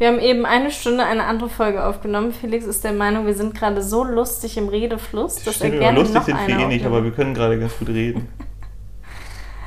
Wir 0.00 0.08
haben 0.08 0.18
eben 0.18 0.46
eine 0.46 0.70
Stunde 0.70 1.04
eine 1.04 1.24
andere 1.24 1.50
Folge 1.50 1.84
aufgenommen. 1.84 2.32
Felix 2.32 2.64
ist 2.64 2.84
der 2.84 2.92
Meinung, 2.94 3.26
wir 3.26 3.34
sind 3.34 3.54
gerade 3.54 3.82
so 3.82 4.02
lustig 4.02 4.56
im 4.56 4.68
Redefluss, 4.70 5.44
dass 5.44 5.56
Stimmt, 5.56 5.74
er 5.74 5.80
gerne 5.80 5.98
lustig 5.98 6.14
noch 6.14 6.24
sind 6.24 6.48
wir 6.48 6.58
eh 6.58 6.66
nicht, 6.68 6.86
aber 6.86 7.04
wir 7.04 7.10
können 7.10 7.34
gerade 7.34 7.58
ganz 7.60 7.78
gut 7.78 7.90
reden. 7.90 8.26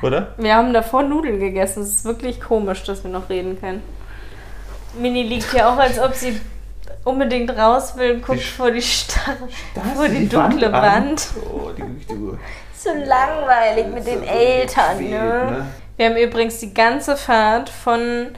Oder? 0.02 0.34
Wir 0.36 0.56
haben 0.56 0.72
davor 0.72 1.04
Nudeln 1.04 1.38
gegessen. 1.38 1.84
Es 1.84 1.90
ist 1.90 2.04
wirklich 2.04 2.40
komisch, 2.40 2.82
dass 2.82 3.04
wir 3.04 3.12
noch 3.12 3.28
reden 3.28 3.60
können. 3.60 3.80
Mini 4.98 5.22
liegt 5.22 5.52
hier 5.52 5.68
auch, 5.68 5.76
als 5.78 6.00
ob 6.00 6.14
sie 6.14 6.40
unbedingt 7.04 7.56
raus 7.56 7.96
will, 7.96 8.18
guckt 8.20 8.40
Die- 8.40 8.42
vor 8.44 8.72
die 8.72 8.82
Starre, 8.82 9.36
vor 9.94 10.08
die 10.08 10.28
dunkle 10.28 10.66
an. 10.74 10.82
Wand. 11.10 11.28
Oh, 11.48 11.70
die, 11.78 11.82
die, 11.82 12.38
So 12.76 12.90
langweilig 12.90 13.86
mit 13.94 14.04
den 14.04 14.24
Eltern, 14.24 14.98
ne? 14.98 15.66
Wir 15.96 16.06
haben 16.06 16.16
übrigens 16.16 16.58
die 16.58 16.74
ganze 16.74 17.16
Fahrt 17.16 17.68
von 17.68 18.30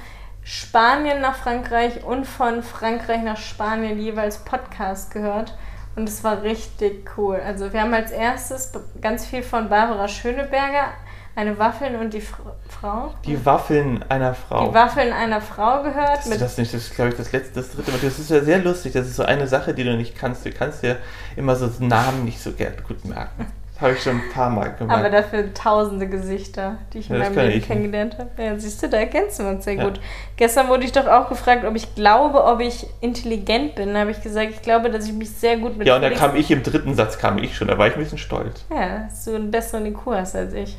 Spanien 0.48 1.20
nach 1.20 1.34
Frankreich 1.34 2.04
und 2.04 2.24
von 2.24 2.62
Frankreich 2.62 3.20
nach 3.24 3.36
Spanien 3.36 3.98
jeweils 3.98 4.38
Podcast 4.38 5.10
gehört. 5.10 5.56
Und 5.96 6.08
es 6.08 6.22
war 6.22 6.42
richtig 6.42 7.10
cool. 7.16 7.40
Also 7.44 7.72
wir 7.72 7.80
haben 7.80 7.92
als 7.92 8.12
erstes 8.12 8.70
ganz 9.00 9.26
viel 9.26 9.42
von 9.42 9.68
Barbara 9.68 10.06
Schöneberger, 10.06 10.90
eine 11.34 11.58
Waffeln 11.58 11.96
und 11.96 12.14
die 12.14 12.20
Fr 12.20 12.54
Frau. 12.68 13.12
Die 13.24 13.44
Waffeln 13.44 14.04
einer 14.08 14.34
Frau. 14.34 14.68
Die 14.68 14.74
Waffeln 14.74 15.12
einer 15.12 15.40
Frau 15.40 15.82
gehört. 15.82 16.18
Das, 16.18 16.26
Mit, 16.26 16.40
das 16.40 16.56
nicht, 16.58 16.72
das 16.72 16.82
ist 16.82 16.94
glaube 16.94 17.10
ich 17.10 17.16
das 17.16 17.32
letzte, 17.32 17.54
das 17.54 17.72
dritte 17.72 17.90
Mal. 17.90 17.98
Das 18.00 18.16
ist 18.16 18.30
ja 18.30 18.40
sehr 18.40 18.60
lustig. 18.60 18.92
Das 18.92 19.08
ist 19.08 19.16
so 19.16 19.24
eine 19.24 19.48
Sache, 19.48 19.74
die 19.74 19.82
du 19.82 19.96
nicht 19.96 20.16
kannst. 20.16 20.46
Du 20.46 20.52
kannst 20.52 20.84
dir 20.84 20.98
immer 21.34 21.56
so 21.56 21.68
Namen 21.80 22.24
nicht 22.24 22.40
so 22.40 22.52
gut 22.52 23.04
merken. 23.04 23.52
Das 23.78 23.82
habe 23.82 23.92
ich 23.92 24.02
schon 24.02 24.16
ein 24.16 24.30
paar 24.32 24.48
Mal 24.48 24.72
gemacht. 24.72 24.98
aber 24.98 25.10
dafür 25.10 25.52
tausende 25.52 26.08
Gesichter, 26.08 26.78
die 26.94 26.98
ich 27.00 27.10
in 27.10 27.16
Ja, 27.16 27.24
das 27.24 27.34
meinem 27.34 27.48
Leben 27.48 27.58
ich. 27.58 27.66
kennengelernt 27.66 28.16
habe. 28.18 28.30
Ja, 28.42 28.58
siehst 28.58 28.82
du, 28.82 28.88
da 28.88 28.96
erkennst 28.96 29.38
du 29.38 29.46
uns 29.46 29.64
sehr 29.64 29.74
Ja. 29.74 29.84
gut. 29.84 30.00
Gestern 30.36 30.68
wurde 30.68 30.84
ich 30.84 30.92
doch 30.92 31.06
auch 31.06 31.28
gefragt, 31.28 31.62
ob 31.66 31.76
ich 31.76 31.94
glaube, 31.94 32.42
ob 32.42 32.60
ich 32.60 32.86
intelligent 33.02 33.74
bin. 33.74 33.92
Da 33.92 34.00
habe 34.00 34.12
ich 34.12 34.22
gesagt, 34.22 34.48
ich 34.50 34.62
glaube, 34.62 34.88
dass 34.90 35.04
ich 35.06 35.12
mich 35.12 35.30
sehr 35.30 35.58
gut 35.58 35.76
mit 35.76 35.86
ja, 35.86 35.96
und 35.96 36.02
Felix- 36.02 36.18
kam 36.20 36.34
ich 36.36 36.50
im 36.50 36.62
dritten 36.62 36.94
Satz, 36.94 37.18
kam 37.18 37.36
ich 37.36 37.54
schon. 37.54 37.68
Da 37.68 37.76
war 37.76 37.86
ich 37.88 37.92
ein 37.94 37.98
bisschen 38.02 38.16
stolz. 38.16 38.64
Ja, 38.70 39.00
dass 39.10 39.26
du 39.26 39.34
einen 39.34 39.50
besseren 39.50 39.84
IQ 39.84 40.06
hast 40.06 40.34
als 40.36 40.54
ich. 40.54 40.78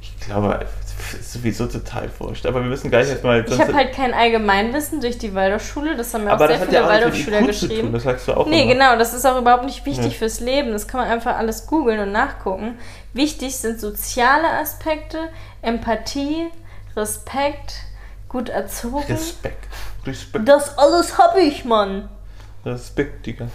Ich 0.00 0.20
glaube, 0.20 0.60
ist 1.20 1.32
sowieso 1.32 1.66
total 1.66 2.08
wurscht. 2.18 2.46
Aber 2.46 2.60
wir 2.62 2.68
müssen 2.68 2.90
gleich 2.90 3.08
erstmal. 3.08 3.44
Ich 3.48 3.58
habe 3.60 3.74
halt 3.74 3.92
kein 3.92 4.12
Allgemeinwissen 4.14 5.00
durch 5.00 5.18
die 5.18 5.34
Waldorfschule. 5.34 5.96
Das 5.96 6.12
haben 6.14 6.24
mir 6.24 6.34
auch 6.34 6.38
sehr 6.38 6.58
viele 6.60 6.72
ja 6.72 6.86
Waldorfschüler 6.88 7.42
geschrieben. 7.42 7.92
Das 7.92 8.02
sagst 8.04 8.28
du 8.28 8.32
auch 8.34 8.46
Nee, 8.46 8.62
immer. 8.62 8.72
genau, 8.74 8.96
das 8.98 9.14
ist 9.14 9.24
auch 9.26 9.38
überhaupt 9.38 9.64
nicht 9.64 9.84
wichtig 9.86 10.12
Ja. 10.12 10.18
fürs 10.18 10.40
Leben. 10.40 10.72
Das 10.72 10.86
kann 10.88 11.00
man 11.00 11.10
einfach 11.10 11.36
alles 11.36 11.66
googeln 11.66 12.00
und 12.00 12.12
nachgucken. 12.12 12.78
Wichtig 13.12 13.56
sind 13.56 13.80
soziale 13.80 14.48
Aspekte, 14.60 15.18
Empathie, 15.62 16.46
Respekt, 16.96 17.74
gut 18.28 18.48
erzogen. 18.48 19.04
Respekt. 19.12 19.66
Respekt. 20.06 20.48
Das 20.48 20.76
alles 20.78 21.18
habe 21.18 21.40
ich, 21.40 21.64
Mann. 21.64 22.08
Respekt, 22.64 23.24
Digga. 23.26 23.48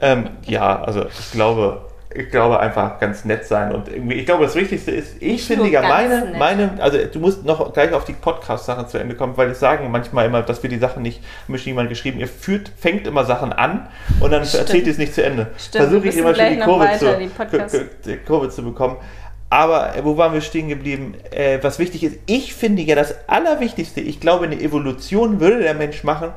ähm, 0.00 0.30
ja, 0.44 0.82
also 0.82 1.06
ich 1.06 1.32
glaube, 1.32 1.84
ich 2.16 2.30
glaube 2.30 2.58
einfach 2.60 2.98
ganz 2.98 3.24
nett 3.24 3.44
sein 3.44 3.72
und 3.72 3.88
irgendwie, 3.88 4.14
ich 4.14 4.26
glaube, 4.26 4.44
das 4.44 4.54
Wichtigste 4.54 4.90
ist, 4.90 5.16
ich 5.20 5.44
finde 5.44 5.68
ja 5.68 5.82
meine, 5.82 6.24
nett. 6.24 6.38
meine, 6.38 6.70
also 6.78 6.98
du 6.98 7.20
musst 7.20 7.44
noch 7.44 7.72
gleich 7.72 7.92
auf 7.92 8.04
die 8.04 8.14
Podcast-Sachen 8.14 8.88
zu 8.88 8.98
Ende 8.98 9.14
kommen, 9.14 9.36
weil 9.36 9.50
es 9.50 9.60
sagen 9.60 9.90
manchmal 9.90 10.26
immer, 10.26 10.42
dass 10.42 10.62
wir 10.62 10.70
die 10.70 10.78
Sachen 10.78 11.02
nicht, 11.02 11.22
mir 11.46 11.58
schon 11.58 11.68
jemand 11.68 11.88
geschrieben, 11.88 12.18
ihr 12.18 12.28
führt, 12.28 12.70
fängt 12.76 13.06
immer 13.06 13.24
Sachen 13.24 13.52
an 13.52 13.88
und 14.20 14.30
dann 14.30 14.44
Stimmt. 14.44 14.62
erzählt 14.62 14.86
ihr 14.86 14.92
es 14.92 14.98
nicht 14.98 15.14
zu 15.14 15.22
Ende. 15.22 15.48
Versuche 15.70 16.08
ich 16.08 16.16
immer 16.16 16.34
schon 16.34 16.50
die 16.50 16.58
Kurve, 16.58 16.84
weiter, 16.84 17.68
zu, 17.68 17.84
die 18.04 18.12
die 18.12 18.16
Kurve 18.18 18.48
zu 18.48 18.62
bekommen. 18.62 18.96
Aber 19.50 19.94
äh, 19.94 20.04
wo 20.04 20.16
waren 20.16 20.32
wir 20.32 20.40
stehen 20.40 20.68
geblieben? 20.68 21.14
Äh, 21.30 21.58
was 21.62 21.78
wichtig 21.78 22.02
ist, 22.02 22.18
ich 22.26 22.54
finde 22.54 22.82
ja 22.82 22.96
das 22.96 23.14
Allerwichtigste, 23.28 24.00
ich 24.00 24.20
glaube, 24.20 24.46
eine 24.46 24.60
Evolution 24.60 25.40
würde 25.40 25.60
der 25.60 25.74
Mensch 25.74 26.02
machen, 26.02 26.32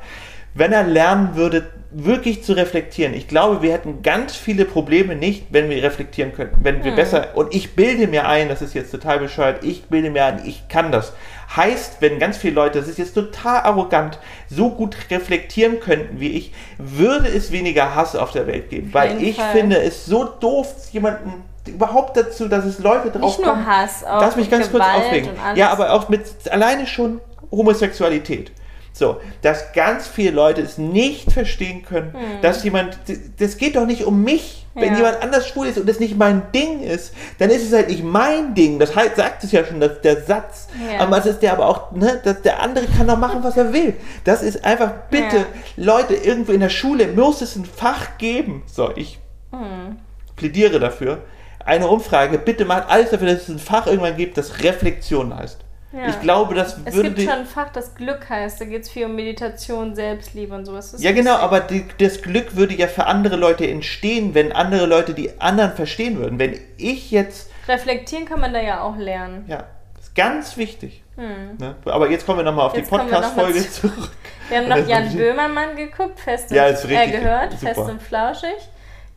wenn 0.59 0.73
er 0.73 0.83
lernen 0.83 1.35
würde, 1.35 1.67
wirklich 1.91 2.43
zu 2.43 2.53
reflektieren. 2.53 3.15
Ich 3.15 3.27
glaube, 3.27 3.63
wir 3.63 3.73
hätten 3.73 4.03
ganz 4.03 4.35
viele 4.35 4.65
Probleme 4.65 5.15
nicht, 5.15 5.47
wenn 5.49 5.69
wir 5.69 5.81
reflektieren 5.81 6.33
könnten. 6.33 6.63
Wenn 6.63 6.83
wir 6.83 6.93
besser, 6.93 7.29
und 7.33 7.55
ich 7.55 7.75
bilde 7.75 8.05
mir 8.07 8.27
ein, 8.27 8.47
das 8.47 8.61
ist 8.61 8.75
jetzt 8.75 8.92
total 8.92 9.20
bescheuert, 9.20 9.64
ich 9.64 9.86
bilde 9.86 10.11
mir 10.11 10.25
ein, 10.25 10.42
ich 10.45 10.67
kann 10.67 10.92
das. 10.92 11.14
Heißt, 11.55 11.97
wenn 12.02 12.20
ganz 12.20 12.37
viele 12.37 12.53
Leute, 12.53 12.80
das 12.80 12.87
ist 12.87 12.99
jetzt 12.99 13.15
total 13.15 13.61
arrogant, 13.61 14.20
so 14.49 14.70
gut 14.70 14.95
reflektieren 15.09 15.80
könnten 15.80 16.20
wie 16.20 16.30
ich, 16.30 16.53
würde 16.77 17.27
es 17.27 17.52
weniger 17.52 17.95
Hass 17.95 18.15
auf 18.15 18.31
der 18.31 18.45
Welt 18.45 18.70
geben. 18.70 18.93
Weil 18.93 19.23
ich 19.23 19.37
Fall. 19.37 19.52
finde 19.53 19.81
es 19.81 20.05
so 20.05 20.26
doof, 20.26 20.76
jemanden 20.91 21.43
überhaupt 21.65 22.15
dazu, 22.17 22.47
dass 22.47 22.65
es 22.65 22.80
Leute 22.80 23.09
drauf 23.09 23.21
Nicht 23.21 23.39
nur 23.39 23.53
kommen. 23.53 23.65
Hass, 23.65 24.03
auch 24.03 24.21
Lass 24.21 24.36
mich 24.36 24.49
ganz 24.52 24.70
kurz 24.70 24.83
Gewalt 24.83 25.05
aufregen. 25.05 25.30
und 25.31 25.39
alles. 25.39 25.58
Ja, 25.58 25.71
aber 25.71 25.93
auch 25.93 26.08
mit 26.09 26.21
alleine 26.52 26.86
schon 26.86 27.20
Homosexualität. 27.49 28.52
So, 28.99 29.21
dass 29.42 29.71
ganz 29.71 30.08
viele 30.08 30.32
Leute 30.32 30.61
es 30.61 30.77
nicht 30.77 31.32
verstehen 31.32 31.83
können, 31.83 32.14
dass 32.42 32.64
jemand, 32.65 32.99
das 33.39 33.55
geht 33.58 33.77
doch 33.77 33.86
nicht 33.86 34.04
um 34.04 34.23
mich. 34.26 34.65
Wenn 34.76 34.89
Hm. 34.89 34.92
Ja. 34.92 34.98
jemand 34.98 35.23
anders 35.23 35.48
schwul 35.48 35.67
ist 35.67 35.77
und 35.80 35.89
das 35.89 35.99
nicht 35.99 36.17
mein 36.17 36.43
Ding 36.54 36.82
ist, 36.83 37.14
dann 37.39 37.49
ist 37.49 37.65
es 37.65 37.73
halt 37.73 37.88
nicht 37.89 38.04
mein 38.04 38.54
Ding. 38.55 38.77
Das 38.77 38.95
heißt, 38.95 39.15
sagt 39.15 39.43
es 39.43 39.52
ja 39.52 39.65
schon, 39.65 39.80
dass 39.80 40.02
der 40.02 40.21
Satz. 40.21 40.67
Ja. 40.93 40.99
Aber 40.99 41.17
es 41.17 41.26
ist 41.26 41.39
der 41.39 41.54
aber 41.54 41.65
auch, 41.67 41.92
ne, 41.92 42.20
dass 42.23 42.42
der 42.43 42.61
andere 42.61 42.86
kann 42.86 43.08
doch 43.08 43.17
machen, 43.17 43.39
was 43.42 43.58
er 43.58 43.73
will. 43.73 43.95
Das 44.26 44.43
ist 44.43 44.64
einfach, 44.64 44.92
bitte, 45.09 45.38
Ja. 45.38 45.45
Leute, 45.77 46.14
irgendwo 46.14 46.52
in 46.52 46.59
der 46.59 46.70
Schule 46.70 47.08
muss 47.08 47.42
es 47.42 47.55
ein 47.55 47.65
Fach 47.65 48.17
geben. 48.20 48.64
So, 48.67 48.92
ich 48.95 49.17
Hm. 49.52 49.98
plädiere 50.36 50.80
dafür. 50.80 51.20
Eine 51.65 51.88
Umfrage, 51.88 52.38
bitte 52.38 52.64
macht 52.65 52.89
alles 52.89 53.09
dafür, 53.11 53.27
dass 53.27 53.43
es 53.43 53.49
ein 53.49 53.59
Fach 53.59 53.88
irgendwann 53.88 54.17
gibt, 54.17 54.38
das 54.38 54.61
Reflexion 54.64 55.36
heißt. 55.36 55.58
Ja. 55.92 56.08
Ich 56.08 56.22
glaube, 56.22 56.54
das 56.54 56.77
Es 56.86 56.94
würde. 56.94 57.10
gibt 57.10 57.22
die- 57.22 57.26
schon 57.26 57.33
ein 57.39 57.45
Fach, 57.48 57.70
das 57.72 57.95
Glück 57.95 58.30
heißt. 58.30 58.61
Da 58.61 58.66
geht 58.66 58.83
es 58.83 58.89
viel 58.92 59.05
um 59.05 59.16
Meditation, 59.16 59.95
Selbstliebe 59.95 60.54
und 60.54 60.66
sowas. 60.66 60.95
Ja, 61.00 61.11
genau, 61.14 61.36
aber 61.38 61.61
die, 61.61 61.83
das 61.98 62.22
Glück 62.22 62.55
würde 62.55 62.76
ja 62.76 62.86
für 62.88 63.08
andere 63.08 63.38
Leute 63.38 63.67
entstehen, 63.67 64.36
wenn 64.36 64.52
andere 64.52 64.86
Leute 64.86 65.16
die 65.16 65.42
anderen 65.42 65.73
verstehen 65.73 66.20
würden. 66.20 66.38
Wenn 66.38 66.60
ich 66.77 67.10
jetzt, 67.10 67.50
Reflektieren 67.67 68.26
kann 68.26 68.39
man 68.39 68.54
da 68.54 68.61
ja 68.61 68.82
auch 68.83 68.98
lernen. 68.98 69.45
ja, 69.48 69.64
ist 70.00 70.14
ganz 70.16 70.58
wichtig. 70.58 71.02
Hm. 71.16 71.58
Ne? 71.60 71.76
Aber 71.86 72.10
jetzt 72.10 72.26
kommen 72.26 72.39
wir 72.39 72.44
nochmal 72.44 72.67
auf 72.67 72.76
Jetzt 72.76 72.92
die 72.92 72.95
Podcast-Folge 72.95 73.60
zu- 73.60 73.82
zurück. 73.82 74.10
Wir 74.48 74.58
haben 74.60 74.70
noch 74.70 74.77
Jan 74.88 75.11
Böhmermann 75.16 75.76
geguckt, 75.76 76.20
fest 76.20 76.50
und 76.52 76.56
Ja, 76.58 76.67
ist 76.67 76.86
äh, 76.86 77.08
gehört, 77.11 77.52
super. 77.60 77.66
fest 77.73 77.80
und 77.89 78.02
flauschig. 78.02 78.56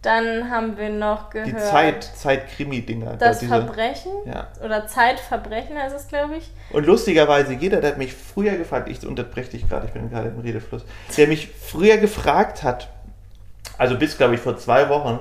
Dann 0.03 0.51
haben 0.51 0.77
wir 0.77 0.91
noch 0.91 1.31
gehört 1.31 1.49
Die 1.49 1.57
Zeit, 1.57 2.03
Zeit-Krimi-Dinger. 2.03 3.17
das 3.19 3.39
diese- 3.39 3.53
Verbrechen 3.55 4.11
Ja. 4.27 4.49
oder 4.65 4.87
Zeitverbrechen 4.89 5.79
heißt 5.79 5.95
es, 5.95 6.09
glaube 6.09 6.37
ich. 6.37 6.51
Und 6.71 6.87
lustigerweise, 6.87 7.53
jeder, 7.55 7.81
der 7.81 7.91
hat 7.93 7.99
mich 7.99 8.13
früher 8.13 8.57
gefragt, 8.57 8.89
ich 8.89 9.07
unterbreche 9.07 9.53
dich 9.53 9.69
gerade, 9.69 9.87
ich 9.87 9.93
bin 9.93 10.11
gerade 10.11 10.29
im 10.31 10.41
Redefluss, 10.41 10.85
der 11.17 11.29
mich 11.29 11.49
früher 11.49 11.99
gefragt 11.99 12.65
hat, 12.65 12.89
also 13.79 13.97
bis, 13.97 14.17
glaube 14.19 14.35
ich, 14.35 14.41
vor 14.41 14.57
zwei 14.57 14.89
Wochen, 14.89 15.21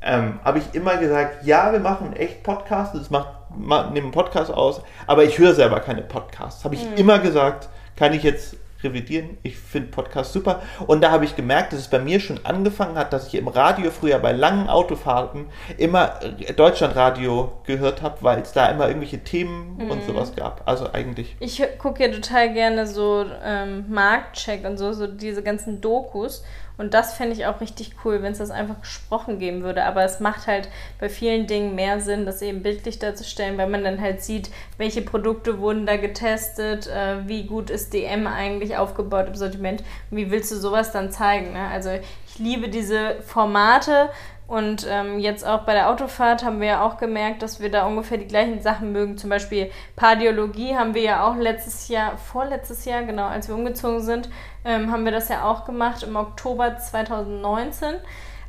ähm, 0.00 0.40
habe 0.42 0.58
ich 0.58 0.74
immer 0.74 0.96
gesagt, 0.96 1.44
ja, 1.44 1.70
wir 1.72 1.80
machen 1.80 2.14
echt 2.16 2.42
Podcasts, 2.42 2.98
das 2.98 3.10
macht, 3.10 3.28
ma, 3.54 3.84
nehmen 3.90 4.06
einen 4.06 4.12
Podcast 4.12 4.50
aus, 4.50 4.80
aber 5.06 5.24
ich 5.24 5.38
höre 5.38 5.54
selber 5.54 5.80
keine 5.80 6.02
Podcasts. 6.02 6.64
Habe 6.64 6.74
ich 6.74 6.86
immer 6.96 7.18
gesagt, 7.18 7.68
kann 7.96 8.12
ich 8.14 8.22
jetzt 8.22 8.56
revidieren. 8.82 9.38
Ich 9.42 9.56
finde 9.58 9.88
Podcasts 9.88 10.32
super. 10.32 10.62
Und 10.86 11.02
da 11.02 11.10
habe 11.10 11.24
ich 11.24 11.36
gemerkt, 11.36 11.72
dass 11.72 11.80
es 11.80 11.88
bei 11.88 11.98
mir 11.98 12.20
schon 12.20 12.40
angefangen 12.44 12.96
hat, 12.96 13.12
dass 13.12 13.28
ich 13.28 13.34
im 13.34 13.48
Radio 13.48 13.90
früher 13.90 14.18
bei 14.18 14.32
langen 14.32 14.68
Autofahrten 14.68 15.46
immer 15.78 16.20
äh, 16.22 16.52
Deutschlandradio 16.52 17.52
gehört 17.64 18.02
habe, 18.02 18.18
weil 18.20 18.40
es 18.40 18.52
da 18.52 18.66
immer 18.66 18.88
irgendwelche 18.88 19.20
Themen 19.20 19.90
und 19.90 20.04
sowas 20.04 20.34
gab. 20.34 20.62
Also 20.66 20.92
eigentlich. 20.92 21.36
Ich 21.40 21.62
gucke 21.78 22.04
ja 22.04 22.12
total 22.12 22.52
gerne 22.52 22.86
so 22.86 23.24
ähm, 23.44 23.84
Marktcheck 23.88 24.64
und 24.64 24.78
so, 24.78 24.92
so 24.92 25.06
diese 25.06 25.42
ganzen 25.42 25.80
Dokus. 25.80 26.44
Und 26.78 26.94
das 26.94 27.14
fände 27.14 27.34
ich 27.34 27.46
auch 27.46 27.60
richtig 27.60 27.92
cool, 28.04 28.22
wenn 28.22 28.32
es 28.32 28.38
das 28.38 28.50
einfach 28.50 28.80
gesprochen 28.80 29.38
geben 29.38 29.62
würde. 29.62 29.84
Aber 29.84 30.02
es 30.04 30.20
macht 30.20 30.46
halt 30.46 30.68
bei 30.98 31.08
vielen 31.08 31.46
Dingen 31.46 31.74
mehr 31.74 32.00
Sinn, 32.00 32.26
das 32.26 32.42
eben 32.42 32.62
bildlich 32.62 32.98
darzustellen, 32.98 33.58
weil 33.58 33.68
man 33.68 33.84
dann 33.84 34.00
halt 34.00 34.22
sieht, 34.22 34.50
welche 34.78 35.02
Produkte 35.02 35.58
wurden 35.58 35.86
da 35.86 35.96
getestet, 35.96 36.86
äh, 36.86 37.28
wie 37.28 37.44
gut 37.44 37.70
ist 37.70 37.92
DM 37.92 38.26
eigentlich 38.26 38.76
aufgebaut 38.76 39.28
im 39.28 39.34
Sortiment 39.34 39.82
und 40.10 40.16
wie 40.16 40.30
willst 40.30 40.50
du 40.50 40.56
sowas 40.56 40.92
dann 40.92 41.10
zeigen. 41.10 41.52
Ne? 41.52 41.68
Also 41.68 41.90
ich 41.90 42.38
liebe 42.38 42.68
diese 42.68 43.16
Formate 43.22 44.08
und 44.52 44.86
ähm, 44.86 45.18
jetzt 45.18 45.46
auch 45.46 45.60
bei 45.60 45.72
der 45.72 45.88
Autofahrt 45.88 46.44
haben 46.44 46.60
wir 46.60 46.66
ja 46.68 46.82
auch 46.84 46.98
gemerkt, 46.98 47.40
dass 47.40 47.60
wir 47.60 47.70
da 47.70 47.86
ungefähr 47.86 48.18
die 48.18 48.26
gleichen 48.26 48.60
Sachen 48.60 48.92
mögen. 48.92 49.16
Zum 49.16 49.30
Beispiel 49.30 49.70
Pardiologie 49.96 50.76
haben 50.76 50.92
wir 50.92 51.00
ja 51.00 51.26
auch 51.26 51.36
letztes 51.36 51.88
Jahr, 51.88 52.18
vorletztes 52.18 52.84
Jahr, 52.84 53.02
genau, 53.04 53.28
als 53.28 53.48
wir 53.48 53.54
umgezogen 53.54 54.02
sind, 54.02 54.28
ähm, 54.66 54.92
haben 54.92 55.06
wir 55.06 55.12
das 55.12 55.30
ja 55.30 55.44
auch 55.44 55.64
gemacht 55.64 56.02
im 56.02 56.16
Oktober 56.16 56.76
2019. 56.76 57.94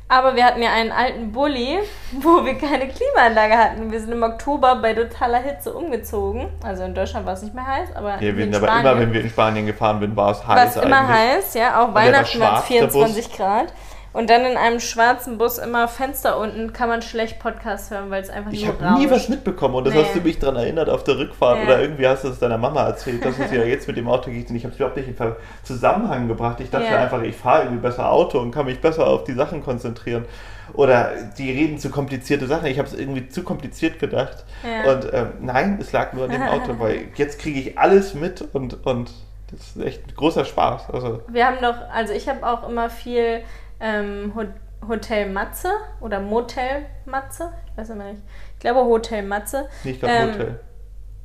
Aber 0.06 0.36
wir 0.36 0.44
hatten 0.44 0.60
ja 0.60 0.74
einen 0.74 0.92
alten 0.92 1.32
Bulli, 1.32 1.78
wo 2.20 2.44
wir 2.44 2.58
keine 2.58 2.86
Klimaanlage 2.86 3.56
hatten. 3.56 3.90
Wir 3.90 3.98
sind 3.98 4.12
im 4.12 4.24
Oktober 4.24 4.76
bei 4.76 4.92
totaler 4.92 5.38
Hitze 5.38 5.72
umgezogen. 5.72 6.48
Also 6.62 6.82
in 6.82 6.94
Deutschland 6.94 7.24
war 7.24 7.32
es 7.32 7.40
nicht 7.40 7.54
mehr 7.54 7.66
heiß, 7.66 7.96
aber 7.96 8.16
Ja, 8.16 8.36
wir 8.36 8.44
in 8.44 8.52
sind 8.52 8.56
aber 8.56 8.78
immer, 8.78 9.00
wenn 9.00 9.10
wir 9.10 9.22
in 9.22 9.30
Spanien 9.30 9.64
gefahren 9.64 10.00
sind, 10.00 10.14
war 10.14 10.32
es 10.32 10.46
war 10.46 10.56
heiß 10.56 10.76
es 10.76 10.82
immer 10.82 11.08
heiß, 11.08 11.54
ja. 11.54 11.82
Auch 11.82 11.94
war 11.94 12.02
Weihnachten 12.02 12.40
waren 12.40 12.58
es 12.58 12.66
schwarz, 12.66 12.68
der 12.68 12.82
Bus. 12.82 12.92
24 12.92 13.32
Grad. 13.32 13.72
Und 14.14 14.30
dann 14.30 14.44
in 14.46 14.56
einem 14.56 14.78
schwarzen 14.80 15.36
Bus 15.38 15.58
immer 15.58 15.88
Fenster 15.88 16.38
unten 16.38 16.72
kann 16.72 16.88
man 16.88 17.02
schlecht 17.02 17.40
Podcast 17.40 17.90
hören, 17.90 18.10
weil 18.10 18.22
es 18.22 18.30
einfach 18.30 18.52
Ich 18.52 18.64
nur 18.64 18.80
habe 18.80 19.00
nie 19.00 19.10
was 19.10 19.28
mitbekommen 19.28 19.74
und 19.74 19.84
das 19.88 19.94
Nee. 19.94 20.04
hast 20.04 20.14
du 20.14 20.20
mich 20.20 20.38
daran 20.38 20.54
erinnert 20.56 20.88
auf 20.88 21.02
der 21.04 21.18
Rückfahrt 21.18 21.58
Ja. 21.58 21.64
oder 21.64 21.80
irgendwie 21.82 22.06
hast 22.06 22.22
du 22.24 22.28
es 22.28 22.38
deiner 22.38 22.56
Mama 22.56 22.84
erzählt, 22.86 23.24
dass 23.24 23.38
es 23.40 23.50
ja 23.50 23.64
jetzt 23.64 23.88
mit 23.88 23.96
dem 23.96 24.08
Auto 24.08 24.30
geht 24.30 24.48
und 24.48 24.56
ich 24.56 24.62
habe 24.64 24.72
es 24.72 24.76
überhaupt 24.78 24.96
nicht 24.96 25.08
in 25.08 25.16
Zusammenhang 25.64 26.28
gebracht. 26.28 26.60
Ich 26.60 26.70
dachte 26.70 26.86
Ja. 26.86 26.98
einfach, 27.02 27.22
ich 27.22 27.36
fahre 27.36 27.64
irgendwie 27.64 27.82
besser 27.82 28.10
Auto 28.10 28.38
und 28.38 28.52
kann 28.52 28.66
mich 28.66 28.80
besser 28.80 29.06
auf 29.06 29.24
die 29.24 29.34
Sachen 29.34 29.62
konzentrieren. 29.64 30.24
Oder 30.72 31.10
die 31.36 31.50
reden 31.50 31.78
zu 31.78 31.90
komplizierte 31.90 32.46
Sachen. 32.46 32.66
Ich 32.66 32.78
habe 32.78 32.88
es 32.88 32.94
irgendwie 32.94 33.28
zu 33.28 33.42
kompliziert 33.42 33.98
gedacht. 33.98 34.44
Ja. 34.62 34.92
Und 34.92 35.12
ähm, 35.12 35.26
nein, 35.40 35.78
es 35.80 35.92
lag 35.92 36.12
nur 36.12 36.24
an 36.24 36.30
dem 36.30 36.42
Auto, 36.42 36.74
weil 36.78 37.08
jetzt 37.16 37.38
kriege 37.40 37.58
ich 37.58 37.78
alles 37.78 38.14
mit 38.14 38.42
und, 38.54 38.86
und 38.86 39.10
das 39.50 39.60
ist 39.76 39.84
echt 39.84 40.06
ein 40.08 40.14
großer 40.16 40.44
Spaß. 40.44 40.90
Also 40.92 41.20
Wir 41.28 41.46
haben 41.46 41.58
doch, 41.60 41.74
also 41.92 42.12
ich 42.12 42.28
habe 42.28 42.46
auch 42.46 42.68
immer 42.68 42.88
viel 42.90 43.40
ähm, 43.84 44.32
Ho- 44.34 44.88
Hotel 44.88 45.30
Matze 45.30 45.70
oder 46.00 46.20
Motel 46.20 46.86
Matze, 47.04 47.52
ich 47.70 47.76
weiß 47.76 47.90
immer 47.90 48.04
nicht. 48.10 48.22
Ich 48.54 48.58
glaube 48.60 48.80
Hotel 48.84 49.22
Matze. 49.22 49.68
nicht 49.84 50.00
gerade 50.00 50.12
Ähm, 50.14 50.32
Hotel. 50.32 50.60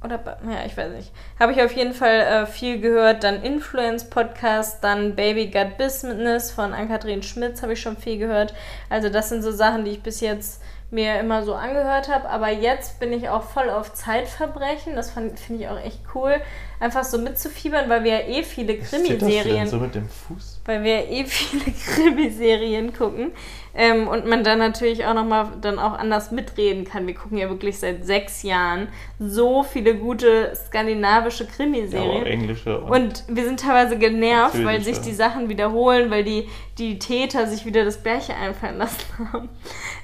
Oder, 0.01 0.19
ja, 0.49 0.65
ich 0.65 0.77
weiß 0.77 0.93
nicht. 0.93 1.11
Habe 1.41 1.51
ich 1.51 1.61
auf 1.61 1.73
jeden 1.73 1.93
Fall 1.93 2.19
äh, 2.21 2.45
viel 2.45 2.79
gehört. 2.79 3.25
Dann 3.25 3.43
Influence-Podcast, 3.43 4.81
dann 4.81 5.15
Baby 5.15 5.47
Got 5.47 5.77
Business 5.77 6.51
von 6.51 6.73
Ann-Kathrin 6.73 7.21
Schmitz 7.21 7.61
habe 7.61 7.73
ich 7.73 7.81
schon 7.81 7.97
viel 7.97 8.17
gehört. 8.17 8.53
Also 8.89 9.09
das 9.09 9.27
sind 9.27 9.41
so 9.41 9.51
Sachen, 9.51 9.83
die 9.83 9.91
ich 9.91 10.01
bis 10.01 10.21
jetzt 10.21 10.61
mir 10.91 11.19
immer 11.19 11.43
so 11.43 11.53
angehört 11.53 12.09
habe. 12.09 12.29
Aber 12.29 12.49
jetzt 12.49 12.99
bin 12.99 13.13
ich 13.13 13.29
auch 13.29 13.43
voll 13.43 13.69
auf 13.69 13.93
Zeitverbrechen. 13.93 14.95
Das 14.95 15.11
finde 15.11 15.35
ich 15.57 15.67
auch 15.67 15.79
echt 15.79 15.99
cool. 16.15 16.35
Einfach 16.79 17.03
so 17.03 17.17
mitzufiebern, 17.17 17.89
weil 17.89 18.03
wir 18.03 18.21
ja 18.21 18.27
eh 18.27 18.43
viele 18.43 18.77
Krimiserien 18.77 19.67
so 19.67 19.77
mit 19.77 19.95
dem 19.95 20.07
Fuß? 20.07 20.59
weil 20.69 20.83
wir 20.83 21.09
eh 21.09 21.25
viele 21.25 21.71
Krimiserien 21.95 22.93
gucken 22.93 23.31
ähm, 23.75 24.07
und 24.07 24.25
man 24.27 24.43
dann 24.43 24.59
natürlich 24.59 25.05
auch 25.05 25.13
nochmal 25.15 25.47
dann 25.61 25.79
auch 25.79 25.93
anders 25.93 26.31
mitreden 26.31 26.85
kann. 26.85 27.07
Wir 27.07 27.15
gucken 27.15 27.37
ja 27.37 27.49
wirklich 27.49 27.79
seit 27.79 28.05
sechs 28.05 28.43
Jahren 28.43 28.87
so 29.19 29.63
viele 29.63 29.95
gute 29.95 30.53
skandinavische 30.55 31.43
Ja, 31.43 31.49
aber 31.49 31.55
auch 31.55 31.55
Krimiserien. 31.57 32.25
englische 32.25 32.79
und, 32.79 32.91
Und 32.91 33.23
wir 33.27 33.45
sind 33.45 33.59
teilweise 33.59 33.97
genervt, 33.97 34.63
weil 34.63 34.81
sich 34.81 34.99
die 34.99 35.13
Sachen 35.13 35.49
wiederholen, 35.49 36.11
weil 36.11 36.23
die, 36.23 36.47
die 36.77 36.99
Täter 36.99 37.47
sich 37.47 37.65
wieder 37.65 37.83
das 37.83 38.03
Gleiche 38.03 38.35
einfallen 38.35 38.77
lassen 38.77 39.33
haben. 39.33 39.49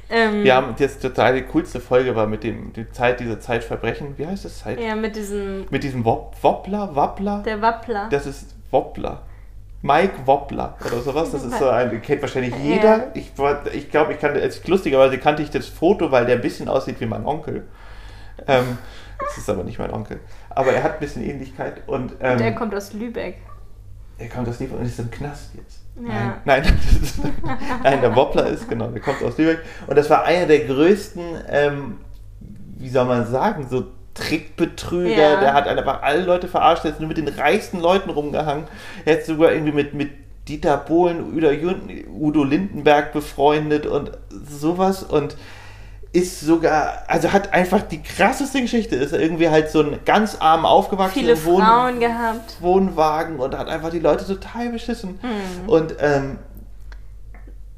Ähm, 0.10 0.44
Wir 0.44 0.56
haben 0.56 0.76
jetzt 0.78 1.02
total 1.02 1.34
die 1.36 1.42
coolste 1.44 1.80
Folge 1.80 2.16
war 2.16 2.28
mit 2.28 2.44
dem 2.44 2.74
die 2.74 2.90
Zeit, 2.92 3.20
diese 3.20 3.40
Zeitverbrechen. 3.40 4.18
Wie 4.18 4.28
heißt 4.28 4.46
das? 4.46 4.60
Zeit? 4.60 4.80
ja, 4.80 4.96
mit 4.96 5.16
diesem, 5.16 5.66
Mit 5.70 5.84
diesem 5.84 6.06
Wop 6.06 6.36
Wobbler, 6.42 6.96
Wappler? 6.96 7.42
der 7.44 7.62
Wappler. 7.62 8.08
Das 8.12 8.26
ist 8.26 8.56
Wobbler. 8.72 9.24
Mike 9.82 10.14
Wobbler 10.26 10.78
oder 10.86 11.00
sowas. 11.02 11.32
Das 11.32 11.44
ist 11.44 11.58
so 11.60 11.70
ein, 11.70 11.90
den 11.92 12.02
kennt 12.02 12.22
wahrscheinlich 12.22 12.52
Ja. 12.56 12.58
jeder. 12.60 13.08
Ich, 13.16 13.38
war- 13.38 13.66
ich 13.74 13.90
glaube, 13.92 14.14
ich 14.14 14.20
kannte, 14.20 14.48
lustigerweise 14.66 15.18
kannte 15.20 15.44
ich 15.44 15.50
das 15.52 15.68
Foto, 15.68 16.12
weil 16.12 16.26
der 16.26 16.36
ein 16.36 16.42
bisschen 16.42 16.68
aussieht 16.68 17.00
wie 17.00 17.06
mein 17.06 17.26
Onkel. 17.26 17.66
Ähm, 18.48 18.78
das 19.20 19.38
ist 19.38 19.50
aber 19.50 19.64
nicht 19.64 19.78
mein 19.80 19.92
Onkel. 19.94 20.20
Aber 20.50 20.72
er 20.72 20.82
hat 20.84 20.94
ein 20.96 21.00
bisschen 21.00 21.24
Ähnlichkeit 21.24 21.88
und 21.88 22.14
ähm, 22.20 22.38
der 22.40 22.54
kommt 22.56 22.74
aus 22.76 22.94
Lübeck. 22.94 23.38
er 24.18 24.30
kommt 24.30 24.48
aus 24.50 24.60
Lübeck 24.60 24.78
und 24.80 24.86
ist 24.86 25.00
im 25.00 25.10
Knast 25.12 25.52
jetzt. 25.56 25.82
Nein, 25.98 26.34
nein, 26.44 26.64
ist, 27.02 27.20
nein, 27.84 28.02
der 28.02 28.16
Wobbler 28.16 28.48
ist, 28.48 28.68
genau, 28.68 28.88
der 28.88 29.02
kommt 29.02 29.24
aus 29.24 29.38
Lübeck. 29.38 29.60
Und 29.88 29.98
das 29.98 30.10
war 30.10 30.26
einer 30.26 30.46
der 30.46 30.66
größten, 30.66 31.24
ähm, 31.50 31.98
wie 32.78 32.90
soll 32.90 33.06
man 33.06 33.26
sagen, 33.28 33.68
so 33.70 33.86
Trickbetrüger. 34.14 35.10
Ja. 35.10 35.40
Der 35.40 35.54
hat 35.54 35.68
einfach 35.68 36.02
alle 36.02 36.24
Leute 36.24 36.48
verarscht, 36.48 36.84
der 36.84 36.92
ist 36.92 37.00
nur 37.00 37.08
mit 37.08 37.18
den 37.18 37.28
reichsten 37.28 37.80
Leuten 37.80 38.10
rumgehangen. 38.10 38.66
Er 39.04 39.18
hat 39.18 39.26
sogar 39.26 39.52
irgendwie 39.52 39.74
mit, 39.74 39.94
mit 39.94 40.10
Dieter 40.48 40.78
Bohlen, 40.78 41.34
Udo 42.10 42.44
Lindenberg 42.44 43.14
befreundet 43.14 43.86
und 43.86 44.12
sowas. 44.30 45.04
Und 45.04 45.38
ist 46.16 46.40
sogar, 46.40 47.04
also 47.08 47.34
hat 47.34 47.54
einfach 47.54 47.82
die 47.82 48.02
krasseste 48.02 48.62
Geschichte, 48.62 48.96
ist 48.96 49.14
irgendwie 49.14 49.50
halt 49.50 49.70
so 49.70 49.82
ein 49.82 50.00
ganz 50.06 50.38
arm 50.40 50.66
aufgewachsener 50.66 51.36
gehabt. 52.00 52.56
Wohnwagen 52.62 53.38
und 53.40 53.58
hat 53.58 53.68
einfach 53.68 53.90
die 53.90 54.00
Leute 54.00 54.26
total 54.26 54.70
beschissen. 54.70 55.20
Mhm. 55.22 55.70
Und 55.70 55.96
ähm, 56.00 56.40